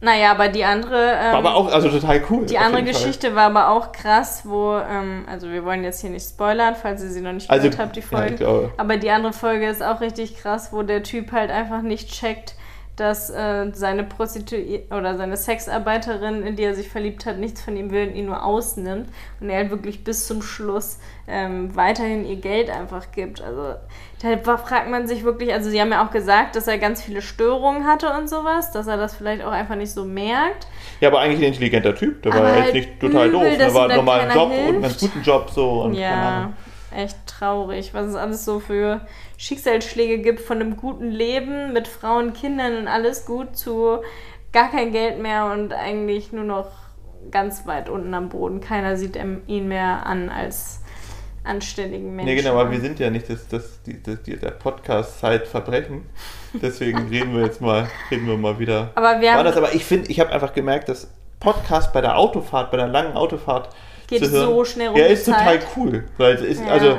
Naja, 0.01 0.29
aber 0.31 0.49
die 0.49 0.63
andere. 0.63 1.13
Ähm, 1.19 1.31
war 1.31 1.35
aber 1.35 1.55
auch 1.55 1.73
also 1.73 1.89
total 1.89 2.21
cool. 2.29 2.45
Die 2.45 2.59
andere 2.59 2.83
Fall. 2.83 2.91
Geschichte 2.93 3.33
war 3.35 3.45
aber 3.45 3.69
auch 3.71 3.91
krass, 3.91 4.43
wo, 4.45 4.77
ähm, 4.77 5.25
also 5.27 5.49
wir 5.49 5.65
wollen 5.65 5.83
jetzt 5.83 6.01
hier 6.01 6.11
nicht 6.11 6.29
spoilern, 6.29 6.75
falls 6.79 7.01
ihr 7.01 7.09
sie 7.09 7.21
noch 7.21 7.33
nicht 7.33 7.49
Also, 7.49 7.63
gehört 7.69 7.81
habt, 7.81 7.95
die 7.95 8.01
ja, 8.01 8.05
Folge. 8.05 8.35
glaube. 8.35 8.71
aber 8.77 8.97
die 8.97 9.09
andere 9.09 9.33
Folge 9.33 9.67
ist 9.67 9.81
auch 9.81 9.99
richtig 9.99 10.37
krass, 10.37 10.69
wo 10.71 10.83
der 10.83 11.01
Typ 11.01 11.31
halt 11.31 11.49
einfach 11.49 11.81
nicht 11.81 12.11
checkt, 12.11 12.53
dass 12.97 13.29
äh, 13.29 13.67
seine 13.73 14.03
Prostituierte 14.03 14.93
oder 14.93 15.15
seine 15.17 15.37
Sexarbeiterin, 15.37 16.43
in 16.43 16.55
die 16.55 16.63
er 16.63 16.73
sich 16.75 16.89
verliebt 16.89 17.25
hat, 17.25 17.37
nichts 17.37 17.61
von 17.61 17.77
ihm 17.77 17.91
will 17.91 18.09
und 18.09 18.15
ihn 18.15 18.25
nur 18.25 18.43
ausnimmt. 18.43 19.07
Und 19.39 19.49
er 19.49 19.57
halt 19.57 19.69
wirklich 19.69 20.03
bis 20.03 20.27
zum 20.27 20.41
Schluss 20.41 20.97
ähm, 21.27 21.75
weiterhin 21.75 22.25
ihr 22.25 22.37
Geld 22.37 22.69
einfach 22.69 23.11
gibt. 23.11 23.41
Also 23.41 23.75
da 24.21 24.45
war- 24.45 24.57
fragt 24.57 24.89
man 24.89 25.07
sich 25.07 25.23
wirklich, 25.23 25.53
also 25.53 25.69
sie 25.69 25.79
haben 25.79 25.91
ja 25.91 26.05
auch 26.05 26.11
gesagt, 26.11 26.55
dass 26.55 26.67
er 26.67 26.79
ganz 26.79 27.01
viele 27.03 27.21
Störungen 27.21 27.85
hatte 27.85 28.11
und 28.17 28.27
sowas, 28.29 28.71
dass 28.71 28.87
er 28.87 28.97
das 28.97 29.15
vielleicht 29.15 29.43
auch 29.43 29.51
einfach 29.51 29.75
nicht 29.75 29.91
so 29.91 30.03
merkt. 30.03 30.67
Ja, 30.99 31.09
aber 31.09 31.19
eigentlich 31.19 31.39
ein 31.41 31.53
intelligenter 31.53 31.93
Typ. 31.93 32.23
Der 32.23 32.33
Aber 32.33 32.43
war 32.43 32.51
halt 32.51 32.65
jetzt 32.65 32.73
nicht 32.73 32.99
total 32.99 33.27
übel, 33.27 33.39
doof. 33.49 33.57
Der 33.59 33.73
war 33.75 33.87
dann 33.87 33.97
normal 33.97 34.19
einen 34.21 34.29
keiner 34.29 34.41
Job 34.41 34.51
und 34.51 34.57
einen 34.75 34.81
hilft. 34.83 34.99
guten 35.01 35.21
Job 35.21 35.49
so. 35.51 35.81
Und 35.83 35.91
keine 35.93 36.01
Ja, 36.01 36.37
Ahnung. 36.39 36.53
Echt 36.95 37.17
traurig, 37.27 37.93
was 37.93 38.07
es 38.07 38.15
alles 38.15 38.45
so 38.45 38.59
für 38.59 39.01
Schicksalsschläge 39.37 40.19
gibt 40.19 40.39
von 40.39 40.59
einem 40.61 40.77
guten 40.77 41.11
Leben 41.11 41.73
mit 41.73 41.87
Frauen, 41.87 42.33
Kindern 42.33 42.77
und 42.77 42.87
alles 42.87 43.25
gut 43.25 43.57
zu 43.57 43.99
gar 44.53 44.71
kein 44.71 44.91
Geld 44.91 45.19
mehr 45.19 45.45
und 45.51 45.73
eigentlich 45.73 46.31
nur 46.31 46.45
noch 46.45 46.67
ganz 47.31 47.65
weit 47.67 47.89
unten 47.89 48.13
am 48.13 48.29
Boden. 48.29 48.61
Keiner 48.61 48.95
sieht 48.95 49.17
ihn 49.47 49.67
mehr 49.67 50.05
an 50.05 50.29
als 50.29 50.81
anständigen 51.43 52.15
Menschen. 52.15 52.25
Nee, 52.35 52.41
genau, 52.41 52.57
aber 52.59 52.71
wir 52.71 52.79
sind 52.79 52.99
ja 52.99 53.09
nicht 53.09 53.29
das, 53.29 53.47
das, 53.47 53.81
die, 53.83 54.01
das, 54.01 54.21
die, 54.23 54.37
der 54.37 54.51
Podcast 54.51 55.19
Zeitverbrechen. 55.19 56.05
Deswegen 56.53 57.07
reden 57.09 57.35
wir 57.35 57.43
jetzt 57.45 57.61
mal, 57.61 57.87
reden 58.11 58.27
wir 58.27 58.37
mal 58.37 58.59
wieder. 58.59 58.91
Aber 58.95 59.19
wir 59.21 59.31
haben- 59.31 59.39
Anders. 59.39 59.57
Aber 59.57 59.73
ich 59.73 59.85
finde, 59.85 60.09
ich 60.09 60.19
habe 60.19 60.31
einfach 60.31 60.53
gemerkt, 60.53 60.89
dass 60.89 61.09
Podcast 61.39 61.93
bei 61.93 62.01
der 62.01 62.17
Autofahrt, 62.17 62.71
bei 62.71 62.77
der 62.77 62.87
langen 62.87 63.13
Autofahrt 63.15 63.69
Geht 64.07 64.21
hören, 64.21 64.31
so 64.47 64.65
schnell 64.65 64.89
rum 64.89 64.97
Ja, 64.97 65.05
ist 65.05 65.25
total 65.25 65.43
Zeit. 65.59 65.67
cool. 65.75 66.03
Weil 66.17 66.35
es 66.35 66.41
ist, 66.41 66.61
Ja. 66.65 66.71
also 66.71 66.97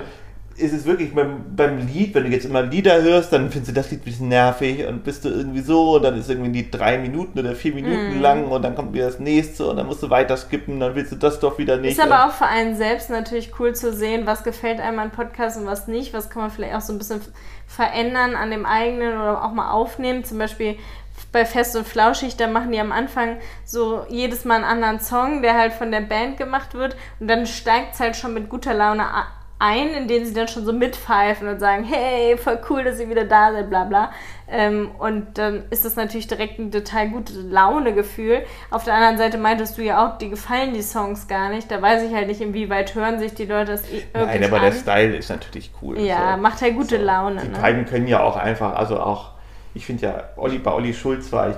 ist 0.57 0.73
es 0.73 0.85
wirklich 0.87 1.15
beim, 1.15 1.55
beim 1.55 1.87
Lied, 1.87 2.13
wenn 2.17 2.25
du 2.25 2.31
jetzt 2.31 2.45
immer 2.45 2.63
Lieder 2.63 3.01
hörst, 3.01 3.33
dann 3.33 3.49
findest 3.49 3.71
du 3.71 3.75
das 3.75 3.93
Lied 3.93 4.01
ein 4.01 4.05
bisschen 4.05 4.27
nervig 4.29 4.85
und 4.89 5.05
bist 5.05 5.25
du 5.25 5.29
irgendwie 5.29 5.61
so 5.61 5.93
und 5.97 6.03
dann 6.03 6.19
ist 6.19 6.29
irgendwie 6.29 6.51
die 6.51 6.69
drei 6.69 6.99
Minuten 6.99 7.39
oder 7.39 7.55
vier 7.55 7.73
Minuten 7.75 8.17
Mhm. 8.17 8.21
lang 8.21 8.45
und 8.49 8.63
dann 8.63 8.75
kommt 8.75 8.93
wieder 8.93 9.07
das 9.07 9.21
nächste 9.21 9.69
und 9.69 9.77
dann 9.77 9.87
musst 9.87 10.03
du 10.03 10.11
weiter 10.11 10.37
skippen, 10.37 10.81
dann 10.81 10.97
willst 10.97 11.13
du 11.13 11.17
das 11.17 11.39
doch 11.39 11.59
wieder 11.59 11.77
nicht. 11.77 11.97
Ist 11.97 12.05
aber 12.05 12.27
auch 12.27 12.33
für 12.33 12.47
einen 12.47 12.75
selbst 12.77 13.09
natürlich 13.09 13.53
cool 13.61 13.73
zu 13.73 13.93
sehen, 13.93 14.23
was 14.27 14.43
gefällt 14.43 14.81
einem 14.81 14.99
an 14.99 15.13
Podcasts 15.13 15.57
und 15.61 15.67
was 15.67 15.87
nicht. 15.87 16.13
Was 16.13 16.29
kann 16.29 16.43
man 16.43 16.51
vielleicht 16.51 16.75
auch 16.75 16.81
so 16.81 16.93
ein 16.93 16.99
bisschen 16.99 17.21
verändern 17.69 18.35
an 18.35 18.51
dem 18.51 18.67
eigenen 18.67 19.13
oder 19.17 19.45
auch 19.45 19.53
mal 19.53 19.71
aufnehmen. 19.71 20.25
Zum 20.25 20.39
Beispiel 20.39 20.75
bei 21.33 21.45
Fest 21.45 21.77
und 21.77 21.87
Flauschig, 21.87 22.37
da 22.37 22.47
machen 22.47 22.73
die 22.73 22.81
am 22.81 22.93
Anfang 22.93 23.37
so 23.65 24.05
jedes 24.09 24.45
Mal 24.45 24.57
einen 24.57 24.65
anderen 24.65 25.01
Song, 25.01 25.43
der 25.43 25.55
halt 25.59 25.73
von 25.73 25.91
der 25.91 26.01
Band 26.01 26.37
gemacht 26.39 26.75
wird. 26.75 26.97
Und 27.21 27.29
dann 27.29 27.47
steigt 27.47 27.95
es 27.95 28.01
halt 28.01 28.17
schon 28.17 28.35
mit 28.35 28.49
guter 28.49 28.75
Laune 28.75 29.05
ein, 29.61 29.89
indem 29.89 30.25
sie 30.25 30.33
dann 30.35 30.47
schon 30.47 30.65
so 30.65 30.73
mitpfeifen 30.73 31.49
und 31.49 31.59
sagen, 31.59 31.83
hey, 31.83 32.37
voll 32.39 32.61
cool, 32.71 32.85
dass 32.85 33.01
ihr 33.01 33.11
wieder 33.11 33.25
da 33.25 33.53
seid, 33.53 33.69
bla 33.69 33.85
bla. 33.85 34.13
Ähm, 34.49 34.93
und 35.01 35.37
dann 35.37 35.65
ist 35.71 35.85
das 35.85 35.97
natürlich 35.97 36.29
direkt 36.29 36.61
ein 36.61 36.71
total 36.71 37.09
gute 37.11 37.33
Laune-Gefühl. 37.33 38.45
Auf 38.71 38.85
der 38.85 38.95
anderen 38.95 39.19
Seite 39.19 39.37
meintest 39.37 39.77
du 39.77 39.83
ja 39.83 40.07
auch, 40.07 40.17
die 40.19 40.31
gefallen 40.31 40.75
die 40.75 40.83
Songs 40.83 41.27
gar 41.29 41.49
nicht. 41.51 41.71
Da 41.71 41.83
weiß 41.83 42.05
ich 42.05 42.15
halt 42.15 42.29
nicht, 42.29 42.41
inwieweit 42.41 42.95
hören 42.95 43.19
sich 43.19 43.35
die 43.35 43.47
Leute 43.47 43.73
das 43.73 43.91
eh 43.91 44.05
Nein, 44.15 44.45
aber 44.45 44.59
an. 44.59 44.63
der 44.63 44.73
Style 44.73 45.17
ist 45.17 45.29
natürlich 45.29 45.73
cool. 45.83 45.99
Ja, 46.01 46.37
so. 46.37 46.41
macht 46.43 46.63
halt 46.63 46.75
gute 46.77 46.97
So. 46.99 47.05
Laune. 47.05 47.41
Die 47.43 47.49
Ne? 47.49 47.59
beiden 47.59 47.85
können 47.85 48.07
ja 48.07 48.21
auch 48.23 48.37
einfach, 48.37 48.75
also 48.77 49.01
auch, 49.01 49.33
ich 49.75 49.87
finde 49.87 50.07
ja, 50.07 50.25
Olli, 50.37 50.59
bei 50.59 50.73
Olli 50.73 50.95
Schulz 50.95 51.33
war 51.33 51.51
ich, 51.51 51.57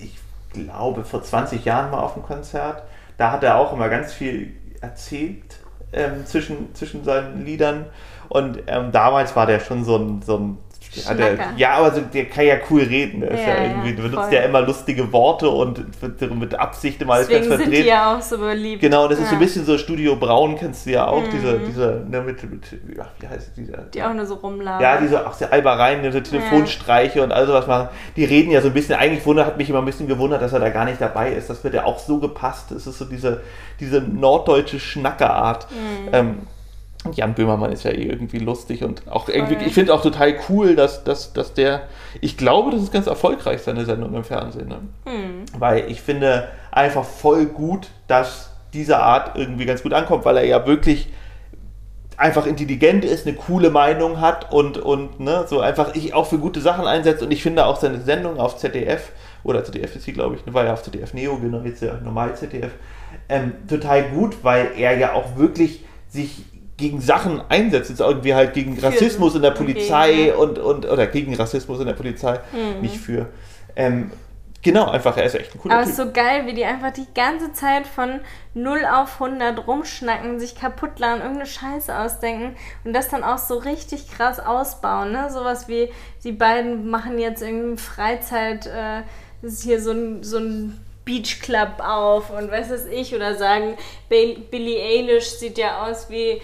ich 0.00 0.18
glaube, 0.52 1.04
vor 1.04 1.22
20 1.22 1.64
Jahren 1.64 1.90
mal 1.90 2.00
auf 2.00 2.14
dem 2.14 2.22
Konzert. 2.22 2.82
Da 3.16 3.32
hat 3.32 3.42
er 3.42 3.56
auch 3.56 3.72
immer 3.72 3.88
ganz 3.88 4.12
viel 4.12 4.54
erzählt 4.80 5.58
ähm, 5.92 6.24
zwischen, 6.26 6.74
zwischen 6.74 7.04
seinen 7.04 7.44
Liedern. 7.44 7.86
Und 8.28 8.62
ähm, 8.66 8.92
damals 8.92 9.34
war 9.36 9.46
der 9.46 9.60
schon 9.60 9.84
so 9.84 9.96
ein, 9.96 10.22
so 10.22 10.36
ein 10.36 10.58
ja, 10.92 11.14
der, 11.14 11.38
ja, 11.56 11.70
aber 11.74 11.92
so, 11.92 12.00
der 12.00 12.24
kann 12.26 12.44
ja 12.46 12.56
cool 12.70 12.82
reden. 12.82 13.20
Der 13.20 13.30
ist 13.30 13.40
Ja, 13.40 13.48
ja, 13.48 13.54
ja, 13.54 13.62
irgendwie, 13.70 13.94
der 13.94 14.02
benutzt 14.02 14.32
ja 14.32 14.40
immer 14.42 14.60
lustige 14.62 15.12
Worte 15.12 15.48
und 15.48 15.84
wird 16.02 16.34
mit 16.34 16.54
Absicht 16.54 17.00
immer 17.00 17.14
alles 17.14 17.28
Deswegen 17.28 17.48
ganz 17.48 17.58
sind 17.62 17.70
verdreht. 17.70 17.84
die 17.84 17.88
ja 17.88 18.16
auch 18.16 18.20
so 18.22 18.38
beliebt. 18.38 18.80
Genau, 18.82 19.06
das 19.06 19.18
ist 19.18 19.26
so 19.26 19.32
Ja. 19.34 19.38
ein 19.38 19.44
bisschen 19.44 19.64
so 19.64 19.78
Studio 19.78 20.16
Braun, 20.16 20.56
kennst 20.56 20.86
du 20.86 20.90
ja 20.90 21.06
auch, 21.06 21.22
Mhm. 21.22 21.30
diese, 21.30 21.58
diese, 21.60 22.04
ne, 22.08 22.20
mit, 22.22 22.42
mit, 22.50 22.64
ja, 22.96 23.06
wie 23.20 23.28
heißt 23.28 23.52
dieser? 23.56 23.78
Die 23.94 24.02
auch 24.02 24.12
nur 24.14 24.26
so 24.26 24.34
rumlaufen. 24.34 24.82
Ja, 24.82 25.00
diese 25.00 25.26
auch 25.26 25.32
sehr 25.32 25.52
Albereien, 25.52 26.02
diese 26.02 26.22
Telefonstreiche 26.22 27.22
und 27.22 27.32
all 27.32 27.46
sowas 27.46 27.66
machen. 27.66 27.88
Die 28.16 28.24
reden 28.24 28.50
ja 28.50 28.60
so 28.60 28.68
ein 28.68 28.74
bisschen, 28.74 28.96
eigentlich 28.96 29.24
wundert, 29.26 29.46
hat 29.46 29.56
mich 29.58 29.70
immer 29.70 29.78
ein 29.78 29.84
bisschen 29.84 30.08
gewundert, 30.08 30.42
dass 30.42 30.52
er 30.52 30.60
da 30.60 30.70
gar 30.70 30.84
nicht 30.84 31.00
dabei 31.00 31.32
ist. 31.32 31.48
Das 31.50 31.62
wird 31.64 31.74
ja 31.74 31.84
auch 31.84 31.98
so 31.98 32.18
gepasst. 32.18 32.72
Es 32.72 32.86
ist 32.86 32.98
so 32.98 33.04
diese, 33.04 33.42
diese 33.78 34.00
norddeutsche 34.00 34.80
Schnackerart. 34.80 35.66
Mhm. 35.70 36.08
Ähm, 36.12 36.38
Jan 37.12 37.34
Böhmermann 37.34 37.72
ist 37.72 37.84
ja 37.84 37.92
eh 37.92 38.02
irgendwie 38.02 38.38
lustig 38.38 38.84
und 38.84 39.08
auch 39.08 39.28
irgendwie, 39.28 39.56
ich 39.64 39.72
finde 39.72 39.94
auch 39.94 40.02
total 40.02 40.34
cool, 40.48 40.76
dass, 40.76 41.02
dass, 41.02 41.32
dass 41.32 41.54
der, 41.54 41.82
ich 42.20 42.36
glaube, 42.36 42.70
das 42.70 42.82
ist 42.82 42.92
ganz 42.92 43.06
erfolgreich, 43.06 43.62
seine 43.62 43.86
Sendung 43.86 44.14
im 44.14 44.24
Fernsehen. 44.24 44.68
Ne? 44.68 44.78
Hm. 45.06 45.44
Weil 45.58 45.90
ich 45.90 46.02
finde 46.02 46.48
einfach 46.70 47.04
voll 47.04 47.46
gut, 47.46 47.88
dass 48.06 48.50
diese 48.74 48.98
Art 48.98 49.36
irgendwie 49.36 49.64
ganz 49.64 49.82
gut 49.82 49.94
ankommt, 49.94 50.24
weil 50.24 50.36
er 50.36 50.44
ja 50.44 50.66
wirklich 50.66 51.08
einfach 52.18 52.44
intelligent 52.44 53.02
ist, 53.04 53.26
eine 53.26 53.34
coole 53.34 53.70
Meinung 53.70 54.20
hat 54.20 54.52
und, 54.52 54.76
und 54.76 55.20
ne, 55.20 55.46
so 55.48 55.60
einfach 55.60 55.94
ich 55.94 56.12
auch 56.12 56.26
für 56.26 56.38
gute 56.38 56.60
Sachen 56.60 56.86
einsetzt 56.86 57.22
und 57.22 57.30
ich 57.30 57.42
finde 57.42 57.64
auch 57.64 57.76
seine 57.76 58.02
Sendung 58.02 58.38
auf 58.38 58.58
ZDF 58.58 59.10
oder 59.42 59.64
ZDF 59.64 59.96
ist 59.96 60.04
sie, 60.04 60.12
glaube 60.12 60.36
ich, 60.36 60.52
war 60.52 60.66
ja 60.66 60.74
auf 60.74 60.82
ZDF 60.82 61.14
Neo, 61.14 61.38
genau, 61.38 61.62
jetzt 61.62 61.80
ja 61.80 61.94
normal 62.04 62.36
ZDF, 62.36 62.72
ähm, 63.30 63.54
total 63.66 64.10
gut, 64.10 64.36
weil 64.42 64.72
er 64.76 64.98
ja 64.98 65.14
auch 65.14 65.36
wirklich 65.36 65.82
sich 66.08 66.44
gegen 66.80 67.00
Sachen 67.00 67.40
einsetzt, 67.48 67.90
jetzt 67.90 68.00
irgendwie 68.00 68.34
halt 68.34 68.54
gegen 68.54 68.76
Rassismus 68.80 69.36
in 69.36 69.42
der 69.42 69.52
Polizei 69.52 70.28
ja. 70.28 70.34
und, 70.34 70.58
und 70.58 70.86
oder 70.86 71.06
gegen 71.06 71.34
Rassismus 71.36 71.78
in 71.78 71.86
der 71.86 71.92
Polizei, 71.94 72.40
Mhm. 72.52 72.80
nicht 72.80 72.96
für. 72.96 73.26
Ähm, 73.76 74.10
genau, 74.62 74.86
einfach, 74.90 75.16
er 75.16 75.24
ist 75.24 75.34
echt 75.36 75.54
ein 75.54 75.60
cooler 75.60 75.74
Aber 75.74 75.82
es 75.84 75.90
Typ. 75.94 75.98
ist 75.98 76.04
so 76.06 76.12
geil, 76.12 76.46
wie 76.46 76.54
die 76.54 76.64
einfach 76.64 76.90
die 76.92 77.06
ganze 77.14 77.52
Zeit 77.52 77.86
von 77.86 78.20
0 78.54 78.84
auf 78.92 79.20
100 79.20 79.66
rumschnacken, 79.66 80.40
sich 80.40 80.54
kaputt 80.56 80.98
laden, 80.98 81.20
irgendeine 81.20 81.46
Scheiße 81.46 81.96
ausdenken 81.96 82.56
und 82.84 82.92
das 82.92 83.08
dann 83.08 83.22
auch 83.22 83.38
so 83.38 83.58
richtig 83.58 84.10
krass 84.10 84.40
ausbauen. 84.40 85.12
Ne? 85.12 85.30
Sowas 85.30 85.68
wie, 85.68 85.90
die 86.24 86.32
beiden 86.32 86.90
machen 86.90 87.18
jetzt 87.18 87.42
irgendeine 87.42 87.76
Freizeit, 87.76 88.66
äh, 88.66 89.02
das 89.42 89.52
ist 89.52 89.62
hier 89.62 89.80
so 89.80 89.92
ein, 89.92 90.22
so 90.24 90.38
ein 90.38 90.80
Beach 91.04 91.40
Club 91.40 91.80
auf 91.80 92.30
und 92.30 92.50
was 92.52 92.70
weiß 92.70 92.86
ich, 92.86 93.14
oder 93.14 93.34
sagen, 93.34 93.76
Bill- 94.08 94.38
Billie 94.50 94.80
Eilish 94.80 95.30
sieht 95.30 95.56
ja 95.58 95.84
aus 95.84 96.08
wie 96.10 96.32
äh, 96.32 96.40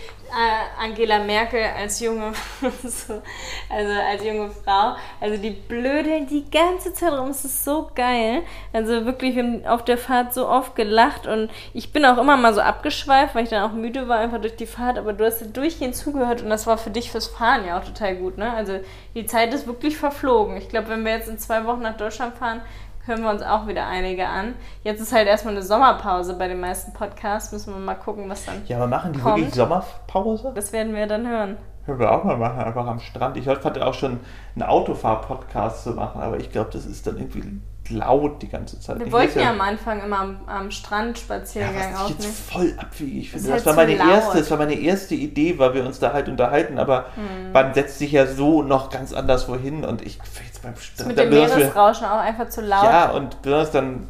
Angela 0.82 1.18
Merkel 1.20 1.62
als 1.78 2.00
junge, 2.00 2.32
so, 2.82 3.22
also 3.70 3.92
als 4.10 4.24
junge 4.24 4.50
Frau. 4.50 4.96
Also 5.20 5.36
die 5.40 5.50
blödeln 5.50 6.26
die 6.26 6.50
ganze 6.50 6.92
Zeit 6.94 7.12
rum, 7.12 7.28
es 7.28 7.44
ist 7.44 7.64
so 7.64 7.90
geil. 7.94 8.42
Also 8.72 9.04
wirklich, 9.04 9.36
wir 9.36 9.44
haben 9.44 9.66
auf 9.66 9.84
der 9.84 9.98
Fahrt 9.98 10.34
so 10.34 10.48
oft 10.48 10.74
gelacht 10.74 11.26
und 11.26 11.50
ich 11.74 11.92
bin 11.92 12.04
auch 12.04 12.18
immer 12.18 12.36
mal 12.36 12.54
so 12.54 12.60
abgeschweift, 12.60 13.34
weil 13.34 13.44
ich 13.44 13.50
dann 13.50 13.62
auch 13.70 13.74
müde 13.74 14.08
war, 14.08 14.18
einfach 14.18 14.40
durch 14.40 14.56
die 14.56 14.66
Fahrt, 14.66 14.98
aber 14.98 15.12
du 15.12 15.24
hast 15.24 15.42
ja 15.42 15.46
durchgehend 15.46 15.94
zugehört 15.94 16.42
und 16.42 16.50
das 16.50 16.66
war 16.66 16.78
für 16.78 16.90
dich 16.90 17.10
fürs 17.12 17.28
Fahren 17.28 17.66
ja 17.66 17.78
auch 17.78 17.84
total 17.84 18.16
gut, 18.16 18.36
ne? 18.38 18.52
Also 18.52 18.80
die 19.14 19.26
Zeit 19.26 19.54
ist 19.54 19.66
wirklich 19.66 19.96
verflogen. 19.96 20.56
Ich 20.56 20.68
glaube, 20.68 20.88
wenn 20.88 21.04
wir 21.04 21.12
jetzt 21.12 21.28
in 21.28 21.38
zwei 21.38 21.64
Wochen 21.66 21.82
nach 21.82 21.96
Deutschland 21.96 22.34
fahren, 22.36 22.62
hören 23.06 23.22
wir 23.22 23.30
uns 23.30 23.42
auch 23.42 23.66
wieder 23.66 23.86
einige 23.86 24.26
an. 24.26 24.54
Jetzt 24.82 25.00
ist 25.00 25.12
halt 25.12 25.28
erstmal 25.28 25.54
eine 25.54 25.62
Sommerpause 25.62 26.34
bei 26.34 26.48
den 26.48 26.60
meisten 26.60 26.92
Podcasts. 26.92 27.52
Müssen 27.52 27.72
wir 27.72 27.80
mal 27.80 27.94
gucken, 27.94 28.28
was 28.28 28.44
dann. 28.44 28.62
Ja, 28.66 28.76
aber 28.76 28.86
machen 28.88 29.12
die 29.12 29.20
Kommt. 29.20 29.36
wirklich 29.36 29.54
Sommerpause? 29.54 30.52
Das 30.54 30.72
werden 30.72 30.94
wir 30.94 31.06
dann 31.06 31.26
hören. 31.26 31.56
Können 31.84 32.00
wir 32.00 32.10
auch 32.10 32.24
mal 32.24 32.36
machen, 32.36 32.58
einfach 32.58 32.86
am 32.86 32.98
Strand. 32.98 33.36
Ich 33.36 33.46
hatte 33.46 33.86
auch 33.86 33.94
schon 33.94 34.18
einen 34.56 34.64
Autofahr-Podcast 34.64 35.84
zu 35.84 35.92
machen, 35.92 36.20
aber 36.20 36.36
ich 36.38 36.50
glaube, 36.50 36.70
das 36.72 36.84
ist 36.84 37.06
dann 37.06 37.16
irgendwie 37.16 37.60
laut 37.90 38.42
die 38.42 38.48
ganze 38.48 38.80
Zeit. 38.80 38.98
Wir 38.98 39.06
Ich 39.06 39.12
wollten 39.12 39.38
ja 39.40 39.50
am 39.50 39.60
Anfang 39.60 40.02
immer 40.02 40.18
am, 40.20 40.40
am 40.46 40.70
Strand 40.70 41.16
ja, 41.18 41.24
Spaziergang 41.24 41.74
was 41.74 41.84
ich 41.84 41.90
jetzt 41.90 42.26
aufnehmen. 42.26 42.32
voll 42.32 42.74
abwegig 42.78 43.30
finde. 43.30 43.44
Das, 43.44 43.52
halt 43.52 43.66
war 43.66 43.72
zu 43.72 43.76
meine 43.80 43.96
laut. 43.96 44.08
erste, 44.08 44.38
das 44.38 44.50
war 44.50 44.58
meine 44.58 44.74
erste 44.74 45.14
Idee, 45.14 45.58
weil 45.58 45.74
wir 45.74 45.84
uns 45.84 45.98
da 45.98 46.12
halt 46.12 46.28
unterhalten, 46.28 46.78
aber 46.78 47.06
Hm. 47.14 47.52
man 47.52 47.74
setzt 47.74 47.98
sich 47.98 48.12
ja 48.12 48.26
so 48.26 48.62
noch 48.62 48.90
ganz 48.90 49.12
anders 49.12 49.48
wohin 49.48 49.84
und 49.84 50.02
ich 50.02 50.18
jetzt 50.18 50.62
beim 50.62 50.76
Strand. 50.76 51.08
mit 51.08 51.18
dem 51.18 51.30
Meeresrauschen 51.30 52.06
auch 52.06 52.18
einfach 52.20 52.48
zu 52.48 52.60
laut. 52.60 52.84
Ja, 52.84 53.10
und 53.10 53.42
besonders 53.42 53.70
dann 53.70 54.08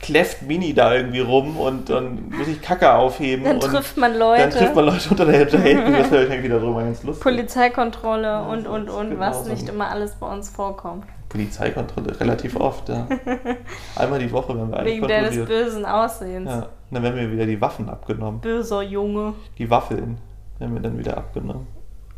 kläfft 0.00 0.42
Mini 0.42 0.74
da 0.74 0.94
irgendwie 0.94 1.20
rum 1.20 1.56
und 1.56 1.88
dann 1.88 2.28
muss 2.28 2.46
ich 2.46 2.60
Kacke 2.60 2.92
aufheben. 2.92 3.44
dann 3.44 3.54
und 3.54 3.62
trifft 3.62 3.96
man 3.96 4.14
Leute. 4.18 4.42
Dann 4.42 4.50
trifft 4.50 4.74
man 4.74 4.84
Leute 4.84 5.08
unter 5.10 5.24
der 5.24 5.38
Hinterhälfte, 5.38 5.92
das 5.92 6.10
wäre 6.10 6.22
wahrscheinlich 6.22 6.44
wieder 6.44 6.60
drüber 6.60 6.82
ganz 6.82 7.02
lustig. 7.04 7.22
Polizeikontrolle 7.22 8.42
und, 8.42 8.66
und, 8.66 8.86
das 8.86 8.94
ist 8.94 9.00
und, 9.00 9.10
genau 9.10 9.20
was 9.20 9.44
so. 9.44 9.50
nicht 9.50 9.68
immer 9.68 9.88
alles 9.88 10.14
bei 10.16 10.26
uns 10.26 10.50
vorkommt. 10.50 11.06
Polizeikontrolle, 11.34 12.20
relativ 12.20 12.54
oft, 12.54 12.88
ja. 12.88 13.08
Einmal 13.96 14.20
die 14.20 14.30
Woche 14.30 14.56
werden 14.56 14.70
wir 14.70 14.78
eigentlich 14.78 14.94
Wegen 14.98 15.08
deines 15.08 15.44
bösen 15.44 15.84
Aussehens. 15.84 16.48
Ja, 16.48 16.58
und 16.58 16.68
dann 16.92 17.02
werden 17.02 17.16
mir 17.16 17.32
wieder 17.32 17.44
die 17.44 17.60
Waffen 17.60 17.88
abgenommen. 17.88 18.40
Böser 18.40 18.82
Junge. 18.82 19.34
Die 19.58 19.68
Waffeln 19.68 20.18
werden 20.60 20.74
mir 20.74 20.80
dann 20.80 20.96
wieder 20.96 21.16
abgenommen. 21.18 21.66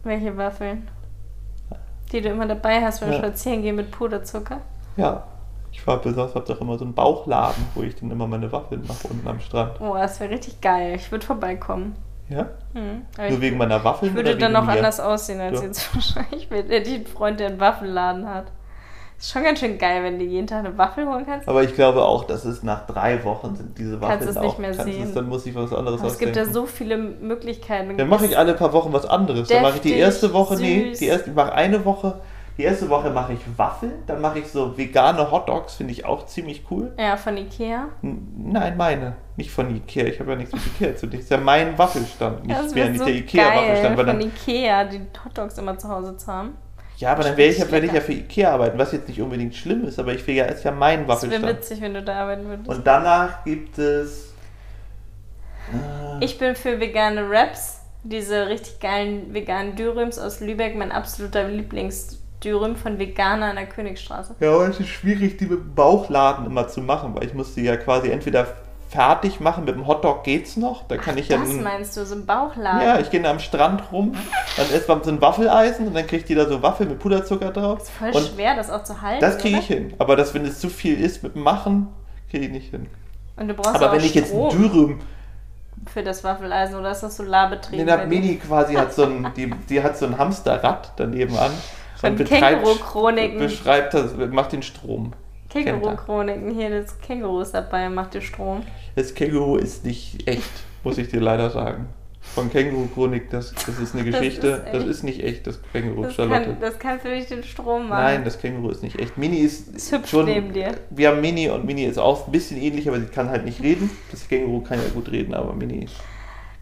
Welche 0.04 0.36
Waffeln? 0.36 0.86
Die 2.12 2.20
du 2.20 2.28
immer 2.28 2.46
dabei 2.46 2.82
hast 2.82 3.00
beim 3.00 3.10
Ja. 3.10 3.16
Spazierengehen 3.16 3.76
mit 3.76 3.90
Puderzucker? 3.90 4.60
Ja, 4.98 5.24
ich 5.72 5.86
war 5.86 5.96
besonders, 5.96 6.34
hab 6.34 6.44
doch 6.44 6.60
immer 6.60 6.76
so 6.76 6.84
einen 6.84 6.92
Bauchladen, 6.92 7.64
wo 7.74 7.82
ich 7.82 7.94
dann 7.96 8.10
immer 8.10 8.26
meine 8.26 8.52
Waffeln 8.52 8.82
mache 8.86 9.08
unten 9.08 9.26
am 9.26 9.40
Strand. 9.40 9.80
Oh, 9.80 9.94
das 9.94 10.20
wäre 10.20 10.30
richtig 10.30 10.60
geil. 10.60 10.94
Ich 10.96 11.10
würde 11.10 11.24
vorbeikommen. 11.24 11.96
Ja? 12.28 12.50
Hm. 12.74 13.02
Nur 13.16 13.26
ich, 13.28 13.40
wegen 13.40 13.56
meiner 13.56 13.82
Waffeln 13.82 14.10
ich 14.10 14.14
würde 14.16 14.36
dann 14.36 14.52
noch 14.52 14.68
anders 14.68 15.00
aussehen 15.00 15.40
als 15.40 15.60
Ja. 15.60 15.66
jetzt 15.66 15.94
wahrscheinlich. 15.94 16.50
Ich 16.50 16.70
hätte 16.70 16.90
einen 16.90 17.06
Freund, 17.06 17.40
der 17.40 17.46
einen 17.46 17.60
Waffenladen 17.60 18.28
hat. 18.28 18.52
Ist 19.18 19.32
schon 19.32 19.44
ganz 19.44 19.60
schön 19.60 19.78
geil, 19.78 20.02
wenn 20.04 20.18
du 20.18 20.24
jeden 20.26 20.46
Tag 20.46 20.58
eine 20.64 20.76
Waffel 20.76 21.06
holen 21.06 21.24
kannst. 21.24 21.48
Aber 21.48 21.62
ich 21.62 21.74
glaube 21.74 22.04
auch, 22.04 22.24
dass 22.24 22.44
es 22.44 22.62
nach 22.62 22.86
drei 22.86 23.24
Wochen 23.24 23.56
sind 23.56 23.78
diese 23.78 24.00
Waffeln 24.00 24.18
Kannst 24.20 24.36
es 24.36 24.42
nicht 24.42 24.58
mehr 24.58 24.74
sehen. 24.74 25.04
Es, 25.04 25.14
dann 25.14 25.26
muss 25.28 25.46
ich 25.46 25.54
was 25.54 25.72
anderes 25.72 26.00
Aber 26.00 26.10
es 26.10 26.18
gibt 26.18 26.36
ja 26.36 26.44
so 26.44 26.66
viele 26.66 26.98
Möglichkeiten. 26.98 27.96
Dann 27.96 28.08
mache 28.08 28.26
ich 28.26 28.36
alle 28.36 28.52
paar 28.54 28.72
Wochen 28.74 28.92
was 28.92 29.06
anderes. 29.06 29.48
Dann 29.48 29.62
mache 29.62 29.76
ich 29.76 29.80
die 29.80 29.88
Deftig, 29.88 30.02
erste 30.04 30.32
Woche, 30.34 30.56
nee, 30.56 30.90
süß. 30.90 30.98
die 30.98 31.06
erste, 31.06 31.30
ich 31.30 31.36
mache 31.36 31.52
eine 31.52 31.84
Woche. 31.84 32.20
Die 32.58 32.62
erste 32.62 32.88
Woche 32.88 33.10
mache 33.10 33.34
ich 33.34 33.40
Waffeln, 33.58 33.92
dann 34.06 34.22
mache 34.22 34.38
ich 34.38 34.46
so 34.48 34.78
vegane 34.78 35.30
Hotdogs, 35.30 35.74
finde 35.74 35.92
ich 35.92 36.06
auch 36.06 36.24
ziemlich 36.24 36.64
cool. 36.70 36.90
Ja, 36.98 37.18
von 37.18 37.36
Ikea. 37.36 37.88
N- 38.02 38.28
Nein, 38.50 38.78
meine, 38.78 39.16
nicht 39.36 39.50
von 39.50 39.74
Ikea. 39.76 40.06
Ich 40.06 40.18
habe 40.20 40.30
ja 40.30 40.36
nichts 40.38 40.54
mit 40.54 40.62
Ikea 40.66 40.96
zu 40.96 41.06
tun. 41.06 41.10
Das 41.12 41.20
ist 41.20 41.30
ja 41.30 41.36
mein 41.36 41.76
Waffelstand, 41.76 42.46
nicht 42.46 42.58
Das 42.58 42.74
mehr 42.74 42.84
wäre 42.84 42.88
nicht 42.90 42.98
so 43.00 43.04
der 43.04 43.14
Ikea-Waffelstand. 43.14 44.00
von 44.08 44.20
Ikea 44.22 44.84
die 44.84 45.00
Hotdogs 45.22 45.58
immer 45.58 45.76
zu 45.76 45.88
Hause 45.88 46.16
zu 46.16 46.26
haben. 46.28 46.54
Ja, 46.98 47.12
aber 47.12 47.24
dann 47.24 47.36
werde 47.36 47.52
ich, 47.52 47.70
werde 47.70 47.86
ich 47.86 47.92
ja 47.92 48.00
für 48.00 48.12
Ikea 48.12 48.52
arbeiten, 48.52 48.78
was 48.78 48.92
jetzt 48.92 49.08
nicht 49.08 49.20
unbedingt 49.20 49.54
schlimm 49.54 49.84
ist, 49.84 49.98
aber 49.98 50.14
ich 50.14 50.26
will 50.26 50.34
ja, 50.34 50.46
ist 50.46 50.64
ja 50.64 50.70
mein 50.72 51.06
Das 51.06 51.22
wäre 51.22 51.32
Waffelstand. 51.32 51.58
witzig, 51.58 51.80
wenn 51.82 51.94
du 51.94 52.02
da 52.02 52.14
arbeiten 52.22 52.46
würdest. 52.48 52.68
Und 52.68 52.86
danach 52.86 53.44
gibt 53.44 53.78
es. 53.78 54.32
Äh, 55.72 56.24
Ich 56.24 56.38
bin 56.38 56.54
für 56.56 56.80
vegane 56.80 57.28
Wraps. 57.28 57.80
Diese 58.02 58.46
richtig 58.46 58.78
geilen 58.80 59.34
veganen 59.34 59.74
Dürüms 59.74 60.18
aus 60.18 60.40
Lübeck. 60.40 60.76
Mein 60.76 60.92
absoluter 60.92 61.48
Lieblingsdürüm 61.48 62.76
von 62.76 62.98
Veganer 62.98 63.46
an 63.46 63.56
der 63.56 63.66
Königstraße. 63.66 64.36
Ja, 64.40 64.52
aber 64.54 64.68
es 64.68 64.78
ist 64.80 64.88
schwierig, 64.88 65.38
die 65.38 65.46
mit 65.46 65.58
dem 65.58 65.74
Bauchladen 65.74 66.46
immer 66.46 66.68
zu 66.68 66.80
machen, 66.80 67.14
weil 67.14 67.24
ich 67.24 67.34
muss 67.34 67.54
die 67.54 67.62
ja 67.64 67.76
quasi 67.76 68.08
entweder 68.10 68.46
fertig 68.88 69.40
machen, 69.40 69.64
mit 69.64 69.74
dem 69.74 69.86
Hotdog 69.86 70.24
geht's 70.24 70.56
noch, 70.56 70.84
da 70.86 70.96
kann 70.96 71.18
ich 71.18 71.28
ja... 71.28 71.38
Nun- 71.38 71.62
meinst 71.62 71.96
du, 71.96 72.04
so 72.04 72.14
ein 72.14 72.26
Bauchladen? 72.26 72.82
ja, 72.82 72.98
ich 72.98 73.10
gehe 73.10 73.20
da 73.20 73.30
am 73.30 73.40
Strand 73.40 73.90
rum, 73.92 74.12
dann 74.56 74.70
isst 74.70 74.88
man 74.88 75.02
so 75.02 75.10
ein 75.10 75.20
Waffeleisen 75.20 75.88
und 75.88 75.94
dann 75.94 76.06
kriegt 76.06 76.28
jeder 76.28 76.48
so 76.48 76.62
Waffel 76.62 76.86
mit 76.86 76.98
Puderzucker 76.98 77.50
drauf. 77.50 77.80
ist 77.82 77.90
voll 77.90 78.12
und 78.12 78.26
schwer, 78.34 78.54
das 78.54 78.70
auch 78.70 78.84
zu 78.84 79.02
halten. 79.02 79.20
das 79.20 79.38
kriege 79.38 79.58
ich 79.58 79.66
hin. 79.66 79.94
Aber 79.98 80.16
das, 80.16 80.34
wenn 80.34 80.44
es 80.44 80.60
zu 80.60 80.68
viel 80.68 81.00
ist 81.00 81.22
mit 81.22 81.34
dem 81.34 81.42
Machen, 81.42 81.88
kriege 82.30 82.46
ich 82.46 82.52
nicht 82.52 82.70
hin. 82.70 82.86
Und 83.36 83.48
du 83.48 83.54
brauchst 83.54 83.74
Aber 83.74 83.90
auch 83.90 83.92
wenn 83.92 84.04
ich 84.04 84.14
jetzt 84.14 84.32
ein 84.32 84.48
Dürüm, 84.50 85.00
für 85.92 86.02
das 86.02 86.24
Waffeleisen 86.24 86.78
oder 86.78 86.90
ist 86.90 87.02
das 87.02 87.16
Solarbetrieb? 87.16 87.84
nee? 87.84 88.06
Mini 88.06 88.36
quasi 88.36 88.74
hat 88.74 88.92
so 88.92 89.04
ein, 89.04 89.30
die, 89.36 89.50
die 89.68 89.82
hat 89.82 89.96
so 89.96 90.06
ein 90.06 90.18
Hamsterrad 90.18 90.92
daneben 90.96 91.36
an 91.36 91.52
und 92.02 92.16
betreibt, 92.16 92.64
Känguru-Chroniken. 92.64 93.38
beschreibt 93.38 93.94
das, 93.94 94.14
macht 94.16 94.52
den 94.52 94.62
Strom. 94.62 95.12
Känguru-Chroniken. 95.50 96.50
Hier, 96.54 96.70
das 96.70 96.98
Känguru 97.00 97.40
ist 97.40 97.52
dabei, 97.52 97.88
macht 97.88 98.14
dir 98.14 98.20
Strom. 98.20 98.62
Das 98.94 99.14
Känguru 99.14 99.56
ist 99.56 99.84
nicht 99.84 100.26
echt, 100.28 100.50
muss 100.84 100.98
ich 100.98 101.08
dir 101.08 101.20
leider 101.20 101.50
sagen. 101.50 101.88
Von 102.34 102.50
Känguru-Chronik, 102.50 103.30
das, 103.30 103.54
das 103.54 103.78
ist 103.78 103.94
eine 103.94 104.04
Das 104.10 104.20
Geschichte, 104.20 104.48
ist 104.48 104.74
das 104.74 104.84
ist 104.84 105.02
nicht 105.04 105.22
echt, 105.22 105.46
das 105.46 105.60
Känguru, 105.72 106.02
Das 106.02 106.14
Charlotte. 106.14 106.44
kann, 106.44 106.60
das 106.60 106.78
kann 106.78 106.98
für 106.98 107.08
dich 107.10 107.26
den 107.26 107.44
Strom 107.44 107.88
machen. 107.88 108.02
Nein, 108.02 108.24
das 108.24 108.40
Känguru 108.40 108.70
ist 108.70 108.82
nicht 108.82 108.98
echt. 108.98 109.16
Mini 109.16 109.38
ist, 109.38 109.74
Ist 109.76 109.92
hübsch 109.92 110.10
schon. 110.10 110.24
neben 110.24 110.52
dir. 110.52 110.74
Wir 110.90 111.10
haben 111.10 111.20
Mini 111.20 111.48
und 111.48 111.64
Mini 111.64 111.84
ist 111.84 111.98
auch 111.98 112.26
ein 112.26 112.32
bisschen 112.32 112.60
ähnlich, 112.60 112.88
aber 112.88 112.98
sie 112.98 113.06
kann 113.06 113.28
halt 113.30 113.44
nicht 113.44 113.62
reden. 113.62 113.90
Das 114.10 114.26
Känguru 114.28 114.60
kann 114.62 114.78
ja 114.80 114.88
gut 114.92 115.10
reden, 115.12 115.34
aber 115.34 115.52
Mini. 115.54 115.86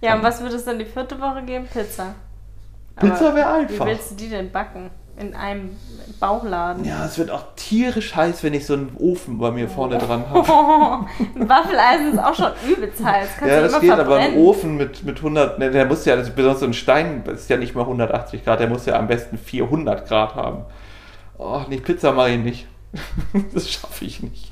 Ja, 0.02 0.16
und 0.16 0.22
was 0.22 0.42
wird 0.42 0.52
es 0.52 0.66
dann 0.66 0.78
die 0.78 0.84
vierte 0.84 1.18
Woche 1.18 1.42
geben? 1.44 1.66
Pizza. 1.72 2.14
Pizza 2.96 3.34
wäre 3.34 3.48
Wie 3.60 3.72
einfach. 3.72 3.86
willst 3.86 4.10
du 4.10 4.14
die 4.16 4.28
denn 4.28 4.52
backen? 4.52 4.90
In 5.16 5.34
einem 5.34 5.76
Bauchladen? 6.18 6.84
Ja, 6.84 7.04
es 7.06 7.18
wird 7.18 7.30
auch 7.30 7.44
tierisch 7.54 8.16
heiß, 8.16 8.42
wenn 8.42 8.52
ich 8.52 8.66
so 8.66 8.74
einen 8.74 8.96
Ofen 8.98 9.38
bei 9.38 9.52
mir 9.52 9.68
vorne 9.68 9.98
dran 9.98 10.24
habe. 10.28 10.40
ein 11.36 11.48
Waffeleisen 11.48 12.12
ist 12.14 12.18
auch 12.18 12.34
schon 12.34 12.50
übelst 12.68 13.04
heiß. 13.04 13.28
Kannst 13.38 13.54
Ja, 13.54 13.60
du 13.60 13.68
das 13.68 13.80
geht, 13.80 13.90
aber 13.92 14.16
ein. 14.16 14.36
Ofen 14.36 14.76
mit, 14.76 15.04
mit 15.04 15.18
100, 15.18 15.58
ne, 15.60 15.70
der 15.70 15.84
muss 15.86 16.04
ja, 16.04 16.16
das 16.16 16.28
ist 16.28 16.34
besonders 16.34 16.60
so 16.60 16.66
ein 16.66 16.74
Stein, 16.74 17.22
das 17.24 17.42
ist 17.42 17.50
ja 17.50 17.56
nicht 17.56 17.74
mal 17.76 17.82
180 17.82 18.44
Grad, 18.44 18.58
der 18.58 18.68
muss 18.68 18.86
ja 18.86 18.98
am 18.98 19.06
besten 19.06 19.38
400 19.38 20.08
Grad 20.08 20.34
haben. 20.34 20.64
Oh, 21.38 21.60
nicht 21.68 21.84
Pizza 21.84 22.12
mache 22.12 22.30
ich 22.30 22.38
nicht. 22.38 22.66
Das 23.52 23.70
schaffe 23.70 24.04
ich 24.04 24.22
nicht. 24.22 24.50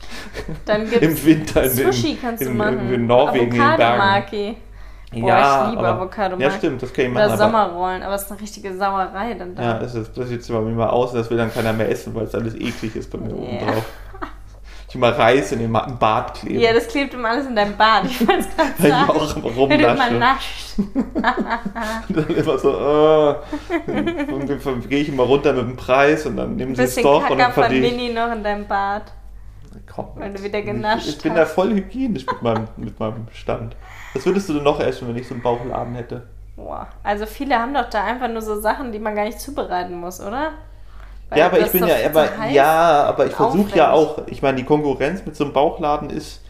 Dann 0.65 0.89
gibt's 0.89 1.05
Im 1.07 1.25
Winter 1.25 1.63
in, 1.65 1.71
Sushi 1.71 2.11
in, 2.13 2.21
kannst 2.21 2.43
du 2.45 2.49
in, 2.49 2.57
machen. 2.57 2.93
in 2.93 3.07
Norwegen, 3.07 3.45
in 3.47 3.51
den 3.51 3.59
Bergen. 3.77 3.83
Avocado-Maki. 4.01 4.57
Boah, 5.13 5.65
ich 5.67 5.71
liebe 5.77 5.87
Avocado 5.89 6.37
Ja, 6.39 6.51
stimmt, 6.51 6.83
das 6.83 6.93
kann 6.93 7.05
ich 7.07 7.11
machen. 7.13 7.25
Oder 7.25 7.35
aber, 7.35 7.45
Sommerrollen, 7.45 8.03
aber 8.03 8.15
es 8.15 8.23
ist 8.23 8.31
eine 8.33 8.41
richtige 8.41 8.77
Sauerei 8.77 9.35
dann 9.35 9.55
da. 9.55 9.63
ja, 9.63 9.79
das, 9.79 9.95
ist, 9.95 10.17
das 10.17 10.29
sieht 10.29 10.43
zwar 10.45 10.61
immer 10.67 10.93
aus, 10.93 11.13
das 11.13 11.31
will 11.31 11.37
dann 11.39 11.53
keiner 11.53 11.73
mehr 11.73 11.91
essen, 11.91 12.15
weil 12.15 12.25
es 12.25 12.35
alles 12.35 12.55
eklig 12.55 12.97
ist 12.97 13.11
bei 13.11 13.19
mir 13.19 13.35
oben 13.35 13.59
Ja. 13.59 13.73
drauf. 13.73 13.85
Ich 14.89 14.97
immer 14.97 15.09
Reis 15.19 15.51
in 15.53 15.61
den 15.61 15.73
Bart 15.73 16.35
kleben. 16.35 16.61
Ja, 16.61 16.75
das 16.75 16.87
klebt 16.87 17.15
immer 17.15 17.31
alles 17.31 17.47
in 17.47 17.57
deinem 17.57 17.75
Bad. 17.79 18.05
Ich 18.05 18.21
wollte 18.29 18.41
es 18.41 18.55
gerade 18.55 18.73
Weil 18.79 18.87
ich 18.91 18.93
sagen. 18.93 19.11
auch 19.11 19.37
immer 19.55 19.69
Wenn 19.71 19.79
du 19.81 19.87
mal 19.95 20.09
rumnasche. 20.09 20.15
nascht. 20.19 20.79
Und 22.09 22.17
dann 22.17 22.37
immer 22.37 22.59
so, 22.59 22.71
äh, 22.71 24.33
und 24.33 24.51
dann 24.51 24.89
gehe 24.91 25.01
ich 25.01 25.09
immer 25.09 25.23
runter 25.23 25.55
mit 25.55 25.63
dem 25.63 25.77
Preis 25.77 26.27
und 26.27 26.37
dann 26.37 26.57
nehmen 26.57 26.75
sie 26.75 26.83
es 26.83 26.95
doch 26.97 27.23
und 27.23 27.39
Kacker 27.39 27.55
dann 27.55 27.71
von. 27.71 27.81
Mini 27.81 28.13
noch 28.13 28.31
in 28.33 28.45
deinem 28.45 28.67
Bad. 28.67 29.05
Komm, 29.95 30.09
Weil 30.15 30.33
du 30.33 30.43
wieder 30.43 30.59
ich- 30.59 30.65
genascht 30.67 31.09
Ich 31.09 31.21
bin 31.23 31.33
hast. 31.33 31.39
da 31.39 31.47
voll 31.47 31.71
hygienisch 31.75 32.27
mit 32.27 32.43
meinem, 32.43 32.69
mit 32.77 32.99
meinem 32.99 33.27
Stand. 33.33 33.77
Was 34.15 34.25
würdest 34.27 34.49
du 34.49 34.55
denn 34.55 34.63
noch 34.65 34.81
essen, 34.81 35.09
wenn 35.09 35.17
ich 35.17 35.29
so 35.29 35.35
einen 35.35 35.43
Bauchladen 35.43 35.95
hätte? 35.95 36.23
Boah. 36.57 36.87
Also 37.03 37.27
viele 37.27 37.59
haben 37.59 37.75
doch 37.75 37.89
da 37.91 38.05
einfach 38.05 38.29
nur 38.29 38.43
so 38.43 38.61
Sachen, 38.61 38.93
die 38.93 38.99
man 38.99 39.15
gar 39.15 39.25
nicht 39.25 39.41
zubereiten 39.41 39.99
muss, 39.99 40.21
oder? 40.21 40.53
Weil 41.31 41.39
ja, 41.39 41.47
aber 41.47 41.61
ich 41.61 41.73
bin 41.73 41.87
ja, 41.87 41.95
aber, 42.07 42.29
ja, 42.51 43.05
aber 43.05 43.27
ich 43.27 43.33
versuche 43.33 43.75
ja 43.77 43.91
auch, 43.93 44.27
ich 44.27 44.43
meine, 44.43 44.59
die 44.59 44.65
Konkurrenz 44.65 45.25
mit 45.25 45.35
so 45.35 45.45
einem 45.45 45.55
Bauchladen 45.55 46.11
ist, 46.11 46.43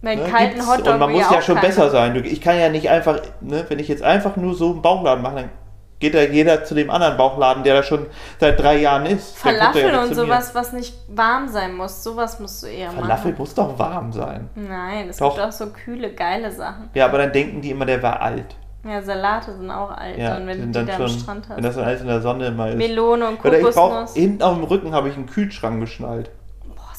Mit 0.00 0.18
ne, 0.18 0.24
kalten 0.30 0.66
Hotdog 0.66 0.94
und 0.94 0.98
man 1.00 1.12
muss 1.12 1.30
ja 1.30 1.42
schon 1.42 1.60
besser 1.60 1.90
sein. 1.90 2.16
Ich 2.24 2.40
kann 2.40 2.58
ja 2.58 2.70
nicht 2.70 2.88
einfach, 2.88 3.20
ne, 3.42 3.66
wenn 3.68 3.78
ich 3.78 3.88
jetzt 3.88 4.02
einfach 4.02 4.36
nur 4.36 4.54
so 4.54 4.70
einen 4.72 4.80
Bauchladen 4.82 5.22
mache, 5.22 5.34
dann 5.36 5.50
geht 6.04 6.14
da 6.14 6.20
jeder 6.22 6.64
zu 6.64 6.74
dem 6.74 6.90
anderen 6.90 7.16
Bauchladen, 7.16 7.62
der 7.64 7.76
da 7.76 7.82
schon 7.82 8.06
seit 8.38 8.60
drei 8.60 8.76
Jahren 8.76 9.06
ist. 9.06 9.42
Ja 9.42 9.50
Falafel 9.52 9.90
nicht 9.90 9.98
und 10.10 10.14
sowas, 10.14 10.54
was 10.54 10.72
nicht 10.74 10.94
warm 11.08 11.48
sein 11.48 11.74
muss, 11.74 12.02
sowas 12.04 12.38
musst 12.40 12.62
du 12.62 12.66
eher 12.66 12.90
Falafel 12.90 13.30
machen. 13.32 13.34
muss 13.38 13.54
doch 13.54 13.78
warm 13.78 14.12
sein. 14.12 14.50
Nein, 14.54 15.08
es 15.08 15.16
Doch. 15.16 15.34
gibt 15.34 15.46
auch 15.46 15.52
so 15.52 15.66
kühle, 15.70 16.12
geile 16.12 16.52
Sachen. 16.52 16.90
Ja, 16.92 17.06
aber 17.06 17.18
dann 17.18 17.32
denken 17.32 17.62
die 17.62 17.70
immer, 17.70 17.86
der 17.86 18.02
war 18.02 18.20
alt. 18.20 18.54
Ja, 18.86 19.00
Salate 19.00 19.56
sind 19.56 19.70
auch 19.70 19.90
alt, 19.92 20.18
Ja, 20.18 20.34
dann, 20.34 20.46
wenn 20.46 20.58
du 20.60 20.66
die 20.66 20.72
dann 20.72 20.86
da 20.86 20.96
am 20.96 21.08
schon, 21.08 21.18
Strand 21.20 21.48
hast. 21.48 21.56
wenn 21.56 21.64
das 21.64 21.74
dann 21.76 21.84
alles 21.86 22.00
in 22.02 22.06
der 22.06 22.20
Sonne 22.20 22.46
immer 22.48 22.68
ist. 22.68 22.76
Melone 22.76 23.26
und 23.28 23.42
Oder 23.42 23.58
ich 23.58 23.64
Kokosnuss. 23.64 24.12
hinten 24.12 24.42
auf 24.42 24.54
dem 24.56 24.64
Rücken 24.64 24.92
habe 24.92 25.08
ich 25.08 25.16
einen 25.16 25.24
Kühlschrank 25.26 25.80
geschnallt. 25.80 26.30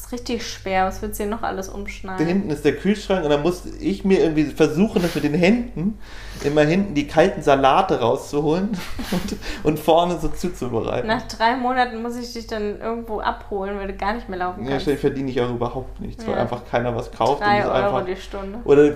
Ist 0.06 0.12
richtig 0.12 0.46
schwer. 0.46 0.86
Was 0.86 1.02
willst 1.02 1.18
du 1.18 1.24
hier 1.24 1.30
noch 1.32 1.42
alles 1.42 1.66
Da 1.66 1.72
umschneiden? 1.74 2.24
hinten 2.26 2.50
ist 2.50 2.64
der 2.64 2.76
Kühlschrank 2.76 3.24
und 3.24 3.30
dann 3.30 3.42
muss 3.42 3.64
ich 3.80 4.04
mir 4.04 4.20
irgendwie 4.20 4.44
versuchen, 4.44 5.02
das 5.02 5.14
mit 5.16 5.24
den 5.24 5.34
Händen 5.34 5.98
immer 6.44 6.62
hinten 6.62 6.94
die 6.94 7.08
kalten 7.08 7.42
Salate 7.42 7.98
rauszuholen 7.98 8.68
und, 9.10 9.36
und 9.64 9.78
vorne 9.80 10.16
so 10.20 10.28
zuzubereiten. 10.28 11.08
Nach 11.08 11.22
drei 11.26 11.56
Monaten 11.56 12.02
muss 12.02 12.16
ich 12.16 12.32
dich 12.32 12.46
dann 12.46 12.80
irgendwo 12.80 13.18
abholen, 13.20 13.78
weil 13.78 13.88
du 13.88 13.94
gar 13.94 14.14
nicht 14.14 14.28
mehr 14.28 14.38
laufen 14.38 14.62
Ja, 14.62 14.70
kannst. 14.70 14.82
ständig 14.82 15.00
verdiene 15.00 15.30
ich 15.30 15.40
auch 15.40 15.50
überhaupt 15.50 16.00
nichts, 16.00 16.24
weil 16.24 16.34
Ja. 16.34 16.40
einfach 16.42 16.64
keiner 16.70 16.94
was 16.94 17.10
kauft. 17.10 17.42
Drei 17.42 17.64
Euro 17.66 17.72
einfach, 17.72 18.04
die 18.06 18.16
Stunde. 18.16 18.60
oder 18.64 18.92